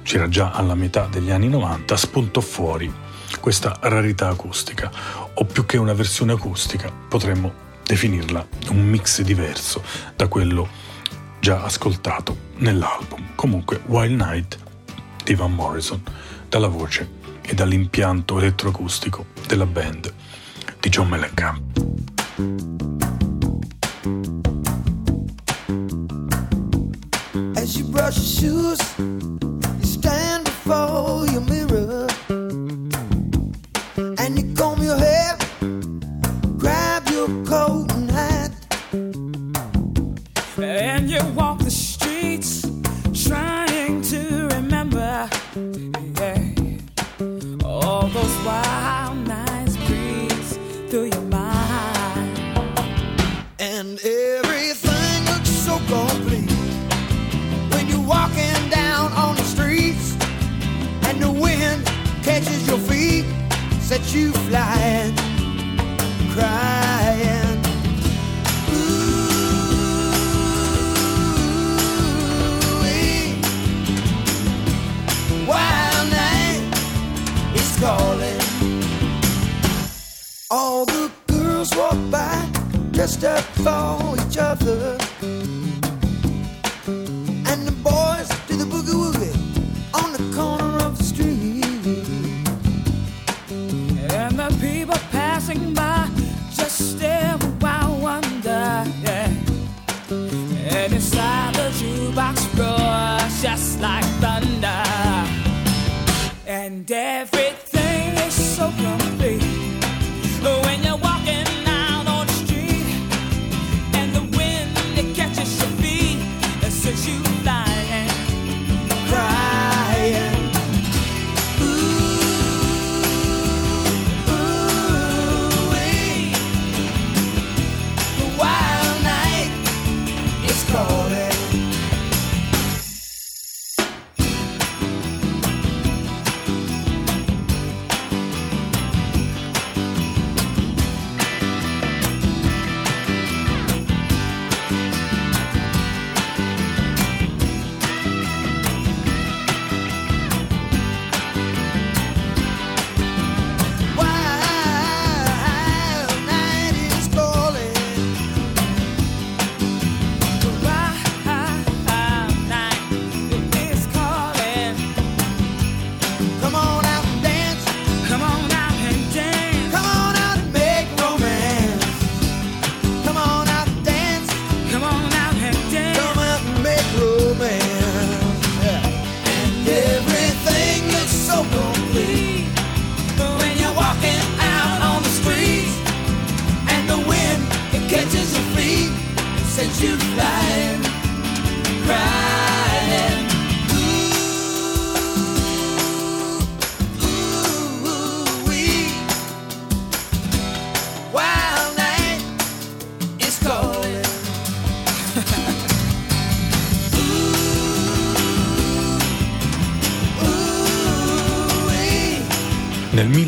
c'era 0.04 0.30
già 0.30 0.52
alla 0.52 0.76
metà 0.76 1.08
degli 1.10 1.32
anni 1.32 1.50
90, 1.50 1.98
spuntò 1.98 2.42
fuori 2.42 3.08
questa 3.50 3.80
rarità 3.82 4.28
acustica 4.28 4.92
o 5.34 5.44
più 5.44 5.66
che 5.66 5.78
una 5.78 5.94
versione 5.94 6.34
acustica 6.34 6.92
potremmo 6.92 7.52
definirla 7.84 8.48
un 8.70 8.88
mix 8.88 9.22
diverso 9.22 9.82
da 10.16 10.28
quello 10.28 10.70
già 11.40 11.64
ascoltato 11.64 12.38
nell'album. 12.58 13.30
Comunque 13.34 13.82
Wild 13.88 14.22
Night 14.22 14.60
di 15.24 15.34
Van 15.34 15.52
Morrison, 15.52 16.00
dalla 16.48 16.68
voce 16.68 17.10
e 17.42 17.56
dall'impianto 17.56 18.38
elettroacustico 18.38 19.26
della 19.48 19.66
band 19.66 20.14
di 20.80 20.90
John 20.90 21.08
Mellencamp. 21.08 21.80
As 27.56 27.76
you 27.76 27.90
brush 27.90 28.44
your 28.44 28.76
shoes, 28.76 28.80
you 29.00 29.86
stand 29.86 30.44
before 30.44 31.26
your 31.32 31.42
mirror 31.42 31.59
you 64.14 64.32
flying, 64.32 65.16
crying. 66.34 67.60
Ooh-wee. 68.72 68.96
Wild 75.48 76.10
night 76.12 76.62
is 77.56 77.78
calling. 77.80 78.42
All 80.52 80.86
the 80.86 81.12
girls 81.28 81.76
walk 81.76 81.98
by, 82.12 82.50
dressed 82.92 83.24
up 83.24 83.44
for 83.64 84.16
each 84.28 84.38
other. 84.38 84.99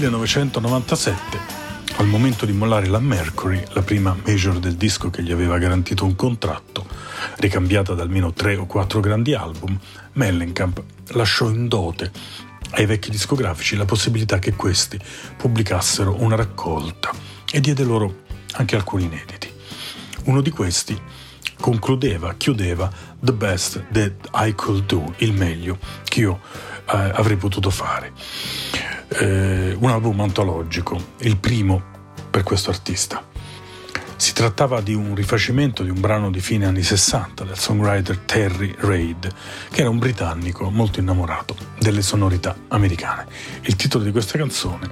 1997, 0.01 1.37
al 1.97 2.07
momento 2.07 2.47
di 2.47 2.53
mollare 2.53 2.87
la 2.87 2.97
Mercury, 2.97 3.63
la 3.73 3.83
prima 3.83 4.17
major 4.25 4.57
del 4.57 4.73
disco 4.73 5.11
che 5.11 5.21
gli 5.21 5.31
aveva 5.31 5.59
garantito 5.59 6.05
un 6.05 6.15
contratto, 6.15 6.87
ricambiata 7.35 7.93
da 7.93 8.01
almeno 8.01 8.33
tre 8.33 8.55
o 8.55 8.65
quattro 8.65 8.99
grandi 8.99 9.35
album, 9.35 9.79
Mellencamp 10.13 10.81
lasciò 11.09 11.49
in 11.49 11.67
dote 11.67 12.11
ai 12.71 12.87
vecchi 12.87 13.11
discografici 13.11 13.75
la 13.75 13.85
possibilità 13.85 14.39
che 14.39 14.55
questi 14.55 14.99
pubblicassero 15.37 16.15
una 16.19 16.35
raccolta 16.35 17.11
e 17.51 17.59
diede 17.59 17.83
loro 17.83 18.21
anche 18.53 18.75
alcuni 18.75 19.03
inediti. 19.03 19.53
Uno 20.23 20.41
di 20.41 20.49
questi 20.49 20.99
concludeva, 21.59 22.33
chiudeva 22.37 22.89
The 23.19 23.33
Best 23.33 23.83
That 23.91 24.29
I 24.33 24.55
Could 24.55 24.85
Do, 24.87 25.13
il 25.17 25.33
meglio 25.33 25.77
che 26.05 26.21
io 26.21 26.39
eh, 26.91 27.11
avrei 27.13 27.37
potuto 27.37 27.69
fare. 27.69 28.11
Eh, 29.13 29.75
un 29.77 29.89
album 29.89 30.21
antologico, 30.21 30.97
il 31.19 31.37
primo 31.37 31.81
per 32.29 32.43
questo 32.43 32.69
artista. 32.69 33.23
Si 34.15 34.33
trattava 34.33 34.81
di 34.81 34.93
un 34.93 35.15
rifacimento 35.15 35.83
di 35.83 35.89
un 35.89 35.99
brano 35.99 36.29
di 36.29 36.39
fine 36.39 36.65
anni 36.65 36.81
60 36.81 37.43
del 37.43 37.57
songwriter 37.57 38.19
Terry 38.19 38.73
Reid, 38.77 39.27
che 39.69 39.81
era 39.81 39.89
un 39.89 39.97
britannico 39.97 40.69
molto 40.69 40.99
innamorato 40.99 41.55
delle 41.79 42.01
sonorità 42.01 42.55
americane. 42.69 43.25
Il 43.63 43.75
titolo 43.75 44.03
di 44.03 44.11
questa 44.11 44.37
canzone, 44.37 44.89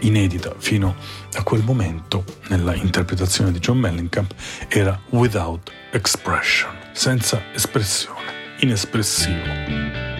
inedita 0.00 0.54
fino 0.58 0.94
a 1.34 1.42
quel 1.42 1.64
momento 1.64 2.24
nella 2.48 2.74
interpretazione 2.74 3.50
di 3.50 3.58
John 3.58 3.78
Mellencamp, 3.78 4.34
era 4.68 5.00
Without 5.08 5.72
Expression, 5.90 6.76
senza 6.92 7.42
espressione, 7.54 8.56
inespressivo. 8.60 10.11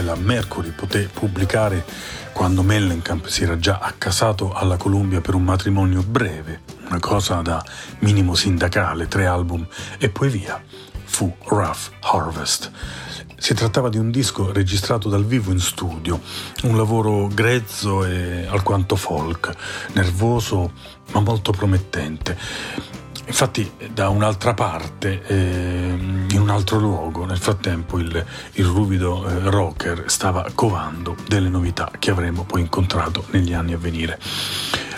Che 0.00 0.02
la 0.02 0.16
Mercury 0.16 0.70
poté 0.70 1.10
pubblicare 1.12 1.84
quando 2.32 2.62
Mellencamp 2.62 3.26
si 3.26 3.42
era 3.42 3.58
già 3.58 3.78
accasato 3.80 4.52
alla 4.52 4.78
Columbia 4.78 5.20
per 5.20 5.34
un 5.34 5.44
matrimonio 5.44 6.02
breve, 6.02 6.62
una 6.88 6.98
cosa 6.98 7.42
da 7.42 7.62
minimo 7.98 8.34
sindacale, 8.34 9.08
tre 9.08 9.26
album 9.26 9.66
e 9.98 10.08
poi 10.08 10.30
via, 10.30 10.62
fu 11.04 11.34
Rough 11.44 11.90
Harvest. 12.00 12.70
Si 13.36 13.52
trattava 13.52 13.88
di 13.90 13.98
un 13.98 14.10
disco 14.10 14.52
registrato 14.52 15.08
dal 15.08 15.24
vivo 15.26 15.50
in 15.50 15.60
studio, 15.60 16.20
un 16.62 16.76
lavoro 16.76 17.26
grezzo 17.26 18.04
e 18.04 18.46
alquanto 18.48 18.96
folk, 18.96 19.52
nervoso 19.92 20.72
ma 21.12 21.20
molto 21.20 21.52
promettente. 21.52 22.38
Infatti 23.30 23.70
da 23.92 24.08
un'altra 24.08 24.54
parte, 24.54 25.22
eh, 25.24 25.36
in 25.38 26.40
un 26.40 26.50
altro 26.50 26.80
luogo, 26.80 27.24
nel 27.24 27.38
frattempo 27.38 28.00
il, 28.00 28.26
il 28.54 28.64
ruvido 28.64 29.24
eh, 29.24 29.48
rocker 29.48 30.02
stava 30.08 30.50
covando 30.52 31.14
delle 31.28 31.48
novità 31.48 31.92
che 31.96 32.10
avremmo 32.10 32.42
poi 32.42 32.62
incontrato 32.62 33.24
negli 33.30 33.52
anni 33.52 33.72
a 33.72 33.78
venire. 33.78 34.18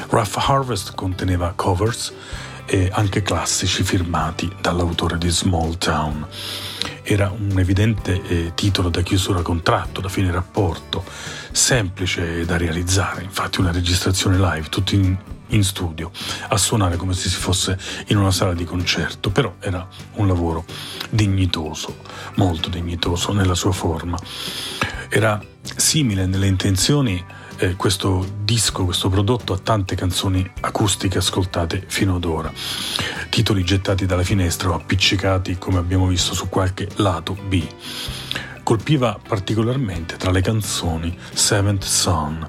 Rough 0.08 0.36
Harvest 0.38 0.94
conteneva 0.94 1.52
covers 1.54 2.10
e 2.64 2.88
anche 2.90 3.20
classici 3.20 3.82
firmati 3.82 4.50
dall'autore 4.62 5.18
di 5.18 5.28
Small 5.28 5.76
Town. 5.76 6.26
Era 7.02 7.30
un 7.36 7.58
evidente 7.58 8.22
eh, 8.22 8.52
titolo 8.54 8.88
da 8.88 9.02
chiusura 9.02 9.42
contratto, 9.42 10.00
da 10.00 10.08
fine 10.08 10.32
rapporto, 10.32 11.04
semplice 11.50 12.46
da 12.46 12.56
realizzare, 12.56 13.22
infatti 13.24 13.60
una 13.60 13.72
registrazione 13.72 14.38
live, 14.38 14.70
tutti 14.70 14.94
in, 14.94 15.16
in 15.52 15.64
studio, 15.64 16.10
a 16.48 16.56
suonare 16.56 16.96
come 16.96 17.14
se 17.14 17.28
si 17.28 17.36
fosse 17.36 17.78
in 18.08 18.18
una 18.18 18.30
sala 18.30 18.52
di 18.54 18.64
concerto, 18.64 19.30
però 19.30 19.54
era 19.60 19.86
un 20.14 20.26
lavoro 20.26 20.64
dignitoso, 21.10 21.98
molto 22.34 22.68
dignitoso 22.68 23.32
nella 23.32 23.54
sua 23.54 23.72
forma. 23.72 24.18
Era 25.08 25.42
simile 25.76 26.26
nelle 26.26 26.46
intenzioni 26.46 27.22
eh, 27.62 27.76
questo 27.76 28.26
disco, 28.42 28.84
questo 28.84 29.08
prodotto 29.08 29.52
a 29.52 29.58
tante 29.58 29.94
canzoni 29.94 30.48
acustiche 30.60 31.18
ascoltate 31.18 31.84
fino 31.86 32.16
ad 32.16 32.24
ora. 32.24 32.52
Titoli 33.28 33.62
gettati 33.64 34.04
dalla 34.04 34.24
finestra 34.24 34.70
o 34.70 34.74
appiccicati, 34.74 35.58
come 35.58 35.78
abbiamo 35.78 36.06
visto, 36.06 36.34
su 36.34 36.48
qualche 36.48 36.88
lato 36.96 37.34
B. 37.34 37.64
Colpiva 38.62 39.18
particolarmente 39.26 40.16
tra 40.16 40.30
le 40.30 40.40
canzoni 40.40 41.16
Seventh 41.32 41.84
Son, 41.84 42.44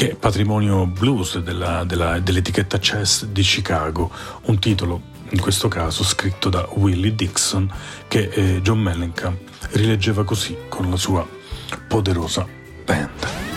che 0.00 0.12
è 0.12 0.14
patrimonio 0.14 0.86
blues 0.86 1.36
della, 1.40 1.84
della, 1.84 2.20
dell'etichetta 2.20 2.78
Chess 2.78 3.26
di 3.26 3.42
Chicago, 3.42 4.10
un 4.44 4.58
titolo 4.58 4.98
in 5.28 5.38
questo 5.38 5.68
caso 5.68 6.04
scritto 6.04 6.48
da 6.48 6.66
Willie 6.72 7.14
Dixon 7.14 7.70
che 8.08 8.30
eh, 8.32 8.62
John 8.62 8.78
Mellencamp 8.78 9.38
rileggeva 9.72 10.24
così 10.24 10.56
con 10.70 10.88
la 10.88 10.96
sua 10.96 11.28
poderosa 11.86 12.46
band. 12.82 13.49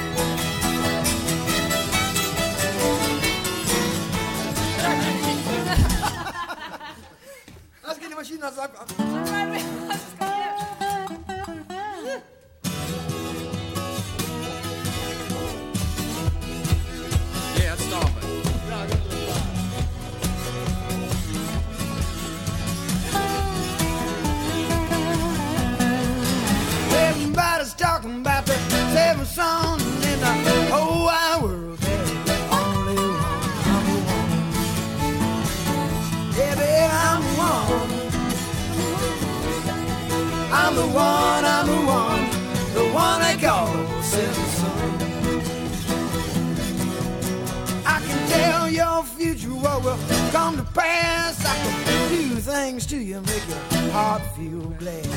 come 50.43 50.57
to 50.57 50.63
pass. 50.73 51.45
I 51.45 51.55
can 51.85 52.09
do 52.09 52.35
things 52.35 52.85
to 52.87 52.97
you, 52.97 53.21
make 53.21 53.47
your 53.47 53.91
heart 53.91 54.21
feel 54.35 54.67
glad. 54.81 55.07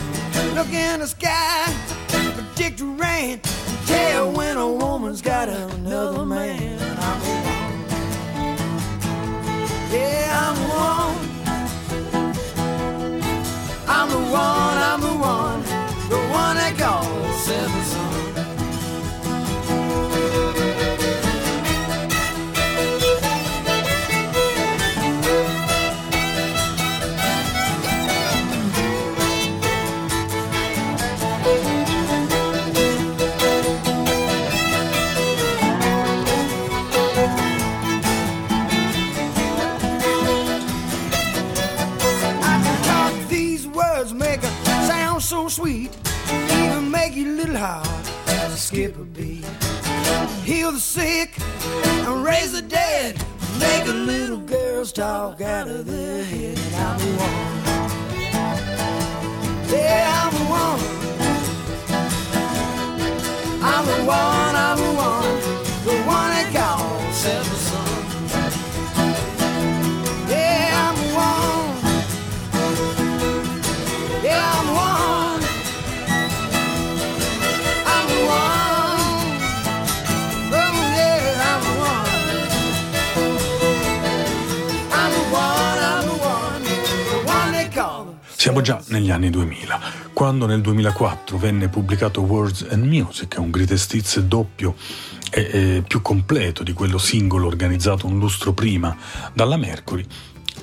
Look 0.54 0.72
in 0.72 1.00
the 1.00 1.06
sky, 1.06 1.74
predict 2.36 2.80
rain, 2.80 3.40
tell 3.86 4.30
when 4.30 4.56
a 4.56 4.70
woman's 4.70 5.22
got 5.22 5.48
another 5.48 6.24
man. 6.24 6.78
I'm 7.08 7.20
a 7.22 7.36
woman. 7.46 7.76
Yeah, 9.92 10.44
I'm 10.44 10.56
a 10.62 10.68
woman. 10.74 11.26
I'm 13.96 14.08
the 14.16 14.22
one, 14.44 14.78
I'm 14.90 15.00
the 15.00 15.16
one, 15.34 15.60
the 16.14 16.20
one 16.42 16.54
that 16.60 16.74
calls. 16.78 17.44
seven. 17.46 17.75
paper 48.96 49.04
be. 49.04 49.42
Heal 50.44 50.72
the 50.72 50.80
sick 50.80 51.36
and 52.06 52.24
raise 52.24 52.52
the 52.52 52.62
dead. 52.62 53.16
Make 53.58 53.84
the 53.84 53.92
little 53.92 54.38
girls 54.38 54.92
talk 54.92 55.40
out 55.40 55.68
of 55.68 55.86
their 55.86 56.24
head. 56.24 56.58
And 56.58 56.74
I'm 56.76 56.98
the 56.98 57.06
one. 57.16 57.32
Yeah, 59.70 60.22
I'm 60.22 60.32
the 60.32 60.44
one. 60.50 60.80
I'm 63.62 63.86
the 63.86 64.04
one, 64.06 64.56
I'm 64.56 64.78
the 64.78 64.92
one. 64.94 65.40
The 65.84 65.94
one 66.06 66.30
that 66.30 66.50
got. 66.52 66.76
Siamo 88.46 88.60
già 88.60 88.80
negli 88.90 89.10
anni 89.10 89.28
2000, 89.28 89.80
quando 90.12 90.46
nel 90.46 90.60
2004 90.60 91.36
venne 91.36 91.66
pubblicato 91.66 92.20
Words 92.20 92.68
and 92.70 92.84
Music, 92.84 93.34
un 93.38 93.50
greatest 93.50 93.92
hits 93.92 94.20
doppio 94.20 94.76
e, 95.32 95.40
e 95.50 95.82
più 95.84 96.00
completo 96.00 96.62
di 96.62 96.72
quello 96.72 96.96
singolo 96.96 97.48
organizzato 97.48 98.06
un 98.06 98.20
lustro 98.20 98.52
prima 98.52 98.96
dalla 99.32 99.56
Mercury, 99.56 100.06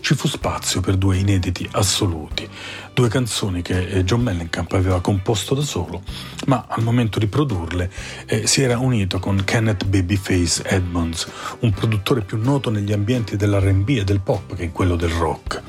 ci 0.03 0.15
fu 0.15 0.27
spazio 0.27 0.81
per 0.81 0.97
due 0.97 1.15
inediti 1.15 1.65
assoluti, 1.71 2.45
due 2.93 3.07
canzoni 3.07 3.61
che 3.61 3.87
eh, 3.87 4.03
John 4.03 4.21
Mellencamp 4.21 4.73
aveva 4.73 4.99
composto 4.99 5.55
da 5.55 5.61
solo, 5.61 6.01
ma 6.47 6.65
al 6.67 6.83
momento 6.83 7.19
di 7.19 7.27
produrle 7.27 7.89
eh, 8.25 8.45
si 8.45 8.61
era 8.61 8.77
unito 8.79 9.19
con 9.19 9.41
Kenneth 9.45 9.85
Babyface 9.85 10.61
Edmonds, 10.65 11.25
un 11.59 11.71
produttore 11.71 12.19
più 12.19 12.37
noto 12.37 12.69
negli 12.69 12.91
ambienti 12.91 13.37
dell'RB 13.37 13.89
e 13.91 14.03
del 14.03 14.19
pop 14.19 14.55
che 14.55 14.65
in 14.65 14.73
quello 14.73 14.97
del 14.97 15.09
rock. 15.09 15.61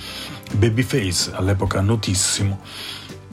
Babyface, 0.56 1.30
all'epoca 1.32 1.80
notissimo, 1.80 2.60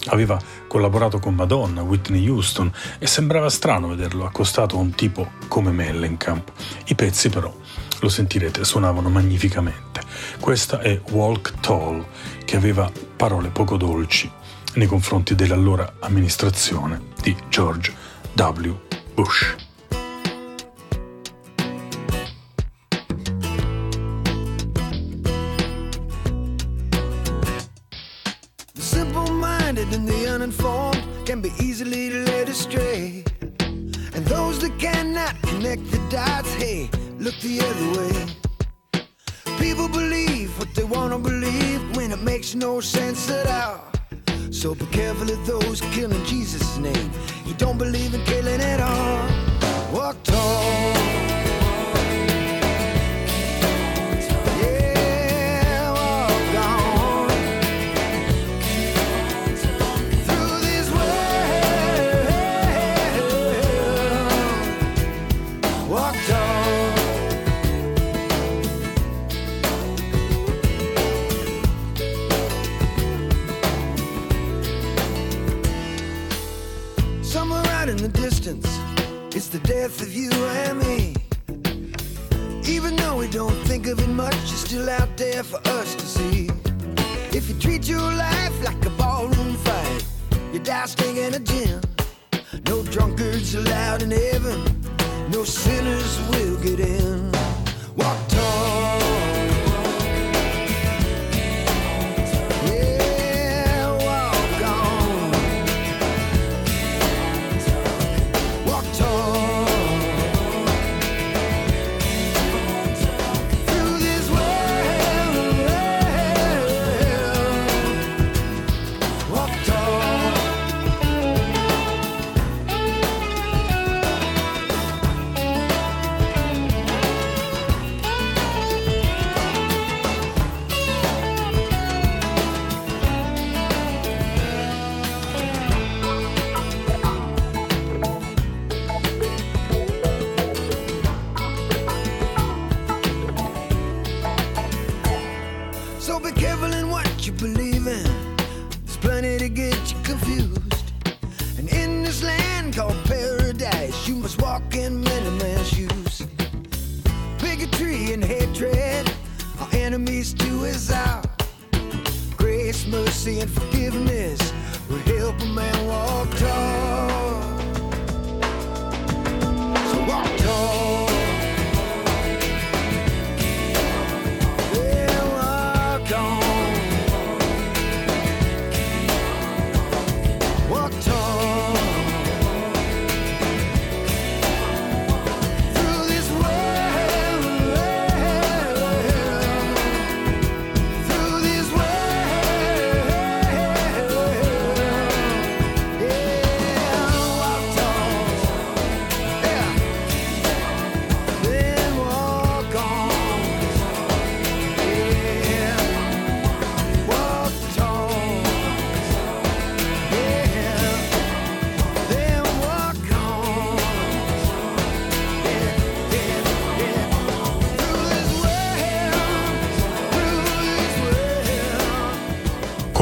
aveva 0.05 0.39
collaborato 0.67 1.17
con 1.17 1.33
Madonna, 1.33 1.81
Whitney 1.81 2.29
Houston 2.29 2.71
e 2.99 3.07
sembrava 3.07 3.49
strano 3.49 3.87
vederlo 3.87 4.23
accostato 4.23 4.75
a 4.77 4.79
un 4.79 4.91
tipo 4.91 5.31
come 5.47 5.71
Mellencamp. 5.71 6.51
I 6.85 6.93
pezzi 6.93 7.29
però, 7.29 7.51
lo 8.01 8.09
sentirete, 8.09 8.65
suonavano 8.65 9.09
magnificamente. 9.09 10.01
Questa 10.39 10.79
è 10.81 10.99
Walk 11.11 11.59
Tall, 11.61 12.05
che 12.43 12.57
aveva 12.57 12.91
parole 13.15 13.49
poco 13.49 13.77
dolci 13.77 14.29
nei 14.73 14.87
confronti 14.87 15.35
dell'allora 15.35 15.93
amministrazione 15.99 17.01
di 17.21 17.35
George 17.49 17.93
W. 18.35 18.75
Bush. 19.13 19.55
hey, 36.61 37.00
look 37.21 37.39
the 37.41 37.59
other 37.61 37.87
way. 37.99 39.05
People 39.59 39.87
believe 39.87 40.57
what 40.57 40.73
they 40.73 40.83
want 40.83 41.13
to 41.13 41.19
believe 41.19 41.95
when 41.95 42.11
it 42.11 42.21
makes 42.21 42.55
no 42.55 42.81
sense 42.81 43.29
at 43.29 43.47
all. 43.47 43.83
So 44.51 44.73
be 44.73 44.85
careful 44.87 45.29
of 45.29 45.45
those 45.45 45.81
killing 45.93 46.25
Jesus' 46.25 46.77
name. 46.77 47.11
He 47.45 47.53
don't 47.53 47.77
believe 47.77 48.15
in 48.15 48.23
killing 48.23 48.59
at 48.59 48.79
all. 48.81 49.93
Walk 49.93 50.21
tall. 50.23 51.00
The 79.51 79.59
death 79.59 80.01
of 80.01 80.13
you 80.13 80.31
and 80.31 80.79
me. 80.79 81.13
Even 82.65 82.95
though 82.95 83.17
we 83.17 83.27
don't 83.27 83.59
think 83.67 83.85
of 83.85 83.99
it 83.99 84.07
much, 84.07 84.33
you're 84.33 84.63
still 84.69 84.89
out 84.89 85.17
there 85.17 85.43
for 85.43 85.59
us 85.67 85.93
to 85.93 86.05
see. 86.05 86.49
If 87.35 87.49
you 87.49 87.55
treat 87.59 87.85
your 87.85 87.99
life 87.99 88.63
like 88.63 88.85
a 88.85 88.89
ballroom 88.91 89.55
fight, 89.57 90.05
you 90.53 90.59
die 90.59 90.85
stinking 90.85 91.35
a 91.35 91.39
gin. 91.39 91.81
No 92.67 92.81
drunkards 92.83 93.53
allowed 93.53 94.03
in 94.03 94.11
heaven, 94.11 94.63
no 95.31 95.43
sinners 95.43 96.17
will 96.29 96.57
get 96.61 96.79
in. 96.79 97.10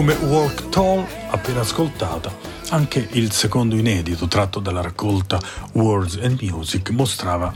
Come 0.10 0.26
Walk 0.26 0.70
Tall, 0.70 1.06
appena 1.30 1.60
ascoltata, 1.60 2.36
anche 2.70 3.10
il 3.12 3.32
secondo 3.32 3.76
inedito 3.76 4.28
tratto 4.28 4.60
dalla 4.60 4.82
raccolta 4.82 5.40
Words 5.74 6.18
and 6.24 6.42
Music 6.42 6.90
mostrava 6.90 7.54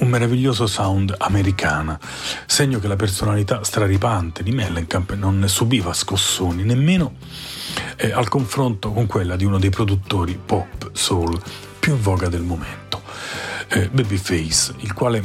un 0.00 0.08
meraviglioso 0.08 0.66
sound 0.66 1.14
americana, 1.16 1.98
segno 2.44 2.78
che 2.78 2.88
la 2.88 2.96
personalità 2.96 3.64
straripante 3.64 4.42
di 4.42 4.50
Mellencamp 4.50 5.14
non 5.14 5.38
ne 5.38 5.48
subiva 5.48 5.94
scossoni 5.94 6.62
nemmeno 6.62 7.14
eh, 7.96 8.12
al 8.12 8.28
confronto 8.28 8.92
con 8.92 9.06
quella 9.06 9.36
di 9.36 9.46
uno 9.46 9.58
dei 9.58 9.70
produttori 9.70 10.38
pop 10.44 10.90
soul 10.92 11.40
più 11.78 11.94
in 11.94 12.02
voga 12.02 12.28
del 12.28 12.42
momento, 12.42 13.00
eh, 13.68 13.88
Babyface, 13.88 14.74
il 14.80 14.92
quale 14.92 15.22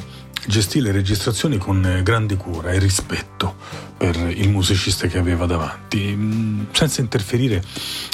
gestì 0.48 0.80
le 0.80 0.92
registrazioni 0.92 1.58
con 1.58 1.84
eh, 1.86 2.04
grande 2.04 2.36
cura 2.36 2.72
e 2.72 2.80
rispetto 2.80 3.56
per 3.98 4.16
il 4.16 4.50
musicista 4.50 5.08
che 5.08 5.18
aveva 5.18 5.46
davanti, 5.46 6.16
mh, 6.16 6.68
senza 6.72 7.02
interferire 7.02 7.62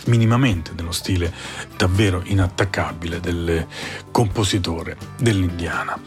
minimamente 0.06 0.72
nello 0.76 0.92
stile 0.92 1.32
davvero 1.78 2.22
inattaccabile 2.26 3.20
del 3.20 3.66
compositore 4.12 4.98
dell'Indiana. 5.18 6.00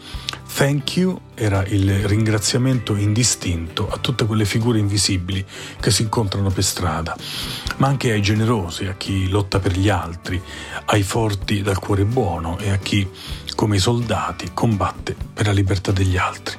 Thank 0.51 0.97
you 0.97 1.21
era 1.35 1.63
il 1.67 2.05
ringraziamento 2.05 2.95
indistinto 2.95 3.87
a 3.89 3.97
tutte 3.97 4.25
quelle 4.25 4.43
figure 4.43 4.77
invisibili 4.79 5.45
che 5.79 5.91
si 5.91 6.01
incontrano 6.01 6.49
per 6.49 6.63
strada, 6.65 7.15
ma 7.77 7.87
anche 7.87 8.11
ai 8.11 8.21
generosi, 8.21 8.85
a 8.85 8.95
chi 8.95 9.29
lotta 9.29 9.59
per 9.59 9.77
gli 9.77 9.87
altri, 9.87 10.41
ai 10.85 11.03
forti 11.03 11.61
dal 11.61 11.79
cuore 11.79 12.03
buono 12.03 12.57
e 12.57 12.71
a 12.71 12.77
chi, 12.77 13.07
come 13.59 13.75
i 13.75 13.79
soldati, 13.79 14.51
combatte 14.53 15.17
per 15.33 15.47
la 15.47 15.51
libertà 15.51 15.91
degli 15.91 16.15
altri. 16.15 16.55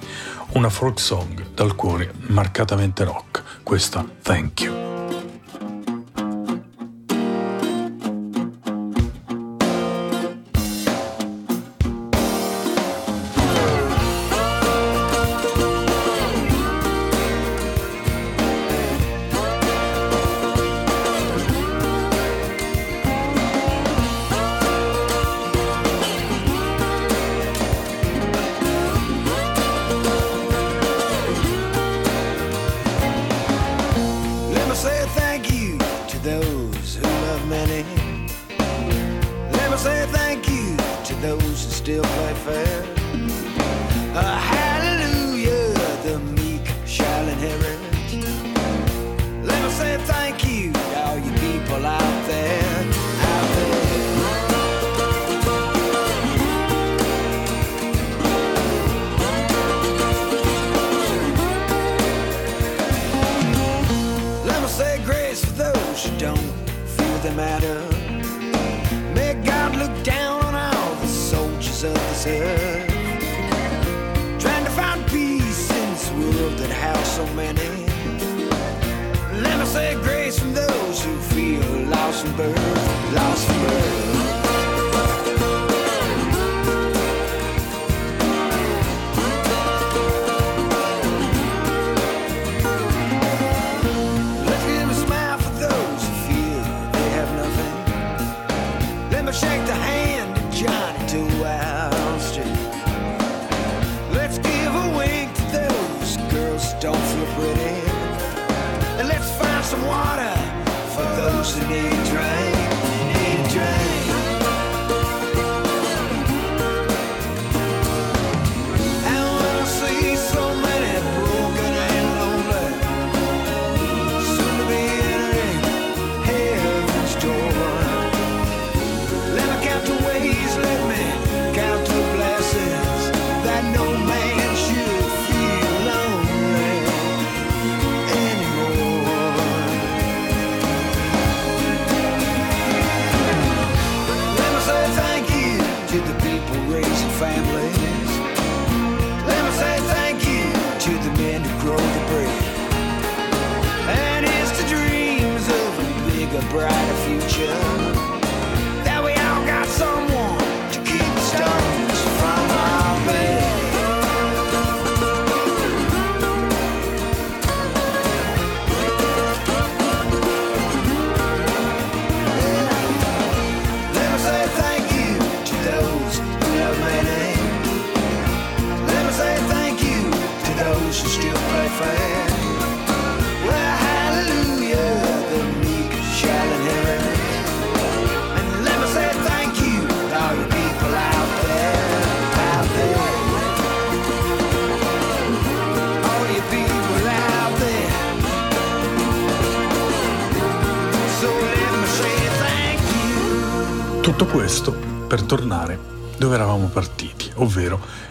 Una 0.52 0.68
folk 0.68 1.00
song 1.00 1.46
dal 1.54 1.74
cuore 1.74 2.12
marcatamente 2.26 3.04
rock, 3.04 3.62
questa 3.62 4.06
Thank 4.20 4.60
you. 4.60 5.19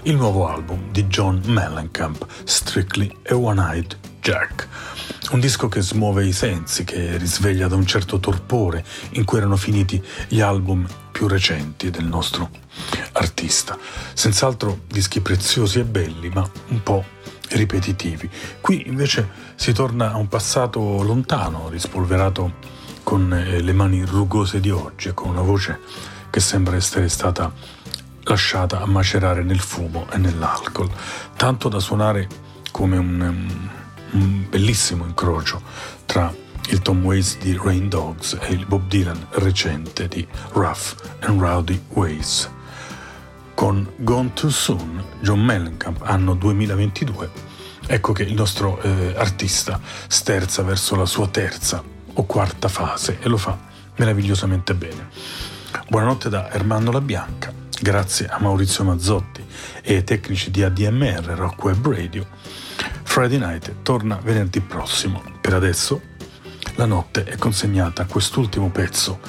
Il 0.09 0.15
nuovo 0.15 0.47
album 0.47 0.89
di 0.89 1.05
John 1.05 1.39
Mellencamp, 1.45 2.25
Strictly 2.43 3.15
a 3.27 3.35
One-Eyed 3.35 3.95
Jack. 4.19 4.67
Un 5.29 5.39
disco 5.39 5.67
che 5.67 5.81
smuove 5.81 6.25
i 6.25 6.31
sensi, 6.31 6.83
che 6.83 7.15
risveglia 7.17 7.67
da 7.67 7.75
un 7.75 7.85
certo 7.85 8.19
torpore 8.19 8.83
in 9.11 9.23
cui 9.23 9.37
erano 9.37 9.55
finiti 9.55 10.03
gli 10.27 10.41
album 10.41 10.87
più 11.11 11.27
recenti 11.27 11.91
del 11.91 12.05
nostro 12.05 12.49
artista. 13.11 13.77
Senz'altro 14.13 14.79
dischi 14.87 15.21
preziosi 15.21 15.77
e 15.77 15.83
belli, 15.83 16.29
ma 16.29 16.49
un 16.69 16.81
po' 16.81 17.05
ripetitivi. 17.49 18.27
Qui 18.61 18.87
invece 18.87 19.29
si 19.53 19.73
torna 19.73 20.11
a 20.11 20.17
un 20.17 20.27
passato 20.27 21.03
lontano, 21.03 21.69
rispolverato 21.69 22.53
con 23.03 23.31
eh, 23.31 23.61
le 23.61 23.73
mani 23.73 24.03
rugose 24.03 24.59
di 24.59 24.71
oggi 24.71 25.09
e 25.09 25.13
con 25.13 25.29
una 25.29 25.41
voce 25.41 25.79
che 26.31 26.39
sembra 26.39 26.75
essere 26.75 27.09
stata 27.09 27.51
lasciata 28.29 28.79
a 28.79 28.85
macerare 28.85 29.41
nel 29.41 29.59
fumo 29.59 30.05
e 30.11 30.17
nell'alcol, 30.17 30.89
tanto 31.35 31.67
da 31.67 31.79
suonare 31.79 32.27
come 32.71 32.95
un, 32.95 33.19
um, 33.19 33.69
un 34.11 34.45
bellissimo 34.47 35.03
incrocio 35.03 35.61
tra 36.05 36.31
il 36.69 36.81
Tom 36.81 37.03
Waits 37.03 37.39
di 37.39 37.59
Rain 37.59 37.89
Dogs 37.89 38.37
e 38.39 38.53
il 38.53 38.67
Bob 38.67 38.87
Dylan 38.87 39.27
recente 39.31 40.07
di 40.07 40.25
Rough 40.51 40.95
and 41.21 41.41
Rowdy 41.41 41.81
Ways. 41.89 42.49
Con 43.55 43.91
Gone 43.97 44.31
Too 44.33 44.51
Soon, 44.51 45.03
John 45.21 45.41
Mellencamp, 45.41 46.01
anno 46.03 46.35
2022, 46.35 47.29
ecco 47.87 48.13
che 48.13 48.23
il 48.23 48.33
nostro 48.33 48.79
eh, 48.81 49.15
artista 49.17 49.81
sterza 50.07 50.61
verso 50.61 50.95
la 50.95 51.07
sua 51.07 51.27
terza 51.27 51.83
o 52.13 52.25
quarta 52.25 52.67
fase 52.67 53.17
e 53.19 53.27
lo 53.27 53.37
fa 53.37 53.57
meravigliosamente 53.95 54.75
bene. 54.75 55.09
Buonanotte 55.87 56.29
da 56.29 56.51
Ermanno 56.51 56.91
La 56.91 57.01
Bianca, 57.01 57.51
grazie 57.81 58.27
a 58.27 58.39
Maurizio 58.39 58.83
Mazzotti 58.83 59.45
e 59.81 59.95
ai 59.95 60.03
tecnici 60.03 60.51
di 60.51 60.63
ADMR 60.63 61.23
Rock 61.35 61.63
Web 61.63 61.87
Radio. 61.87 62.27
Friday 63.03 63.37
Night 63.37 63.81
torna 63.83 64.19
venerdì 64.21 64.59
prossimo. 64.59 65.21
Per 65.41 65.53
adesso 65.53 66.01
la 66.75 66.85
notte 66.85 67.23
è 67.23 67.37
consegnata 67.37 68.03
a 68.03 68.05
quest'ultimo 68.05 68.69
pezzo 68.69 69.19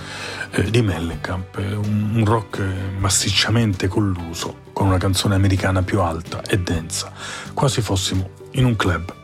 eh, 0.50 0.70
di 0.70 0.82
Mellencamp, 0.82 1.58
eh, 1.58 1.74
un, 1.74 2.10
un 2.14 2.24
rock 2.24 2.58
eh, 2.58 2.98
massicciamente 2.98 3.88
colluso 3.88 4.68
con 4.72 4.86
una 4.88 4.98
canzone 4.98 5.34
americana 5.34 5.82
più 5.82 6.00
alta 6.00 6.42
e 6.42 6.58
densa, 6.58 7.12
quasi 7.54 7.80
fossimo 7.80 8.30
in 8.52 8.64
un 8.64 8.76
club 8.76 9.14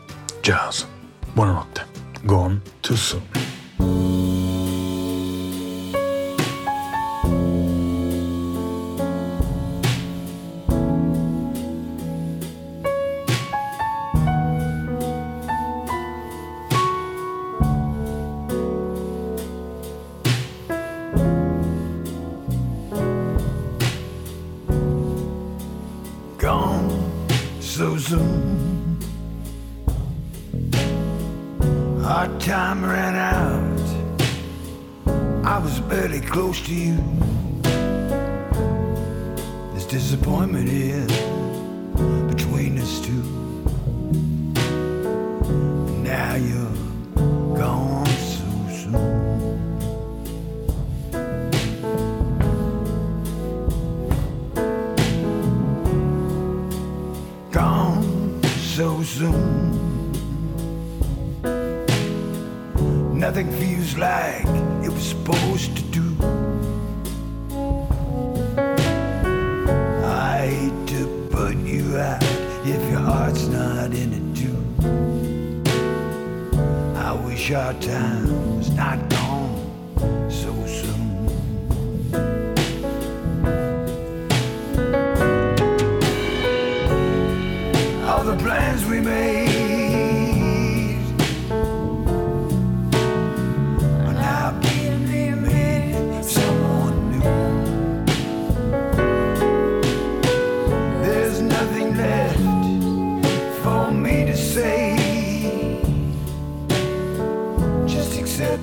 jazz. 0.41 0.83
Buonanotte. 1.33 1.85
Gone 2.23 2.61
too 2.81 2.95
soon. 2.95 3.56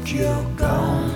but 0.01 0.13
you're 0.13 0.45
gone. 0.57 1.14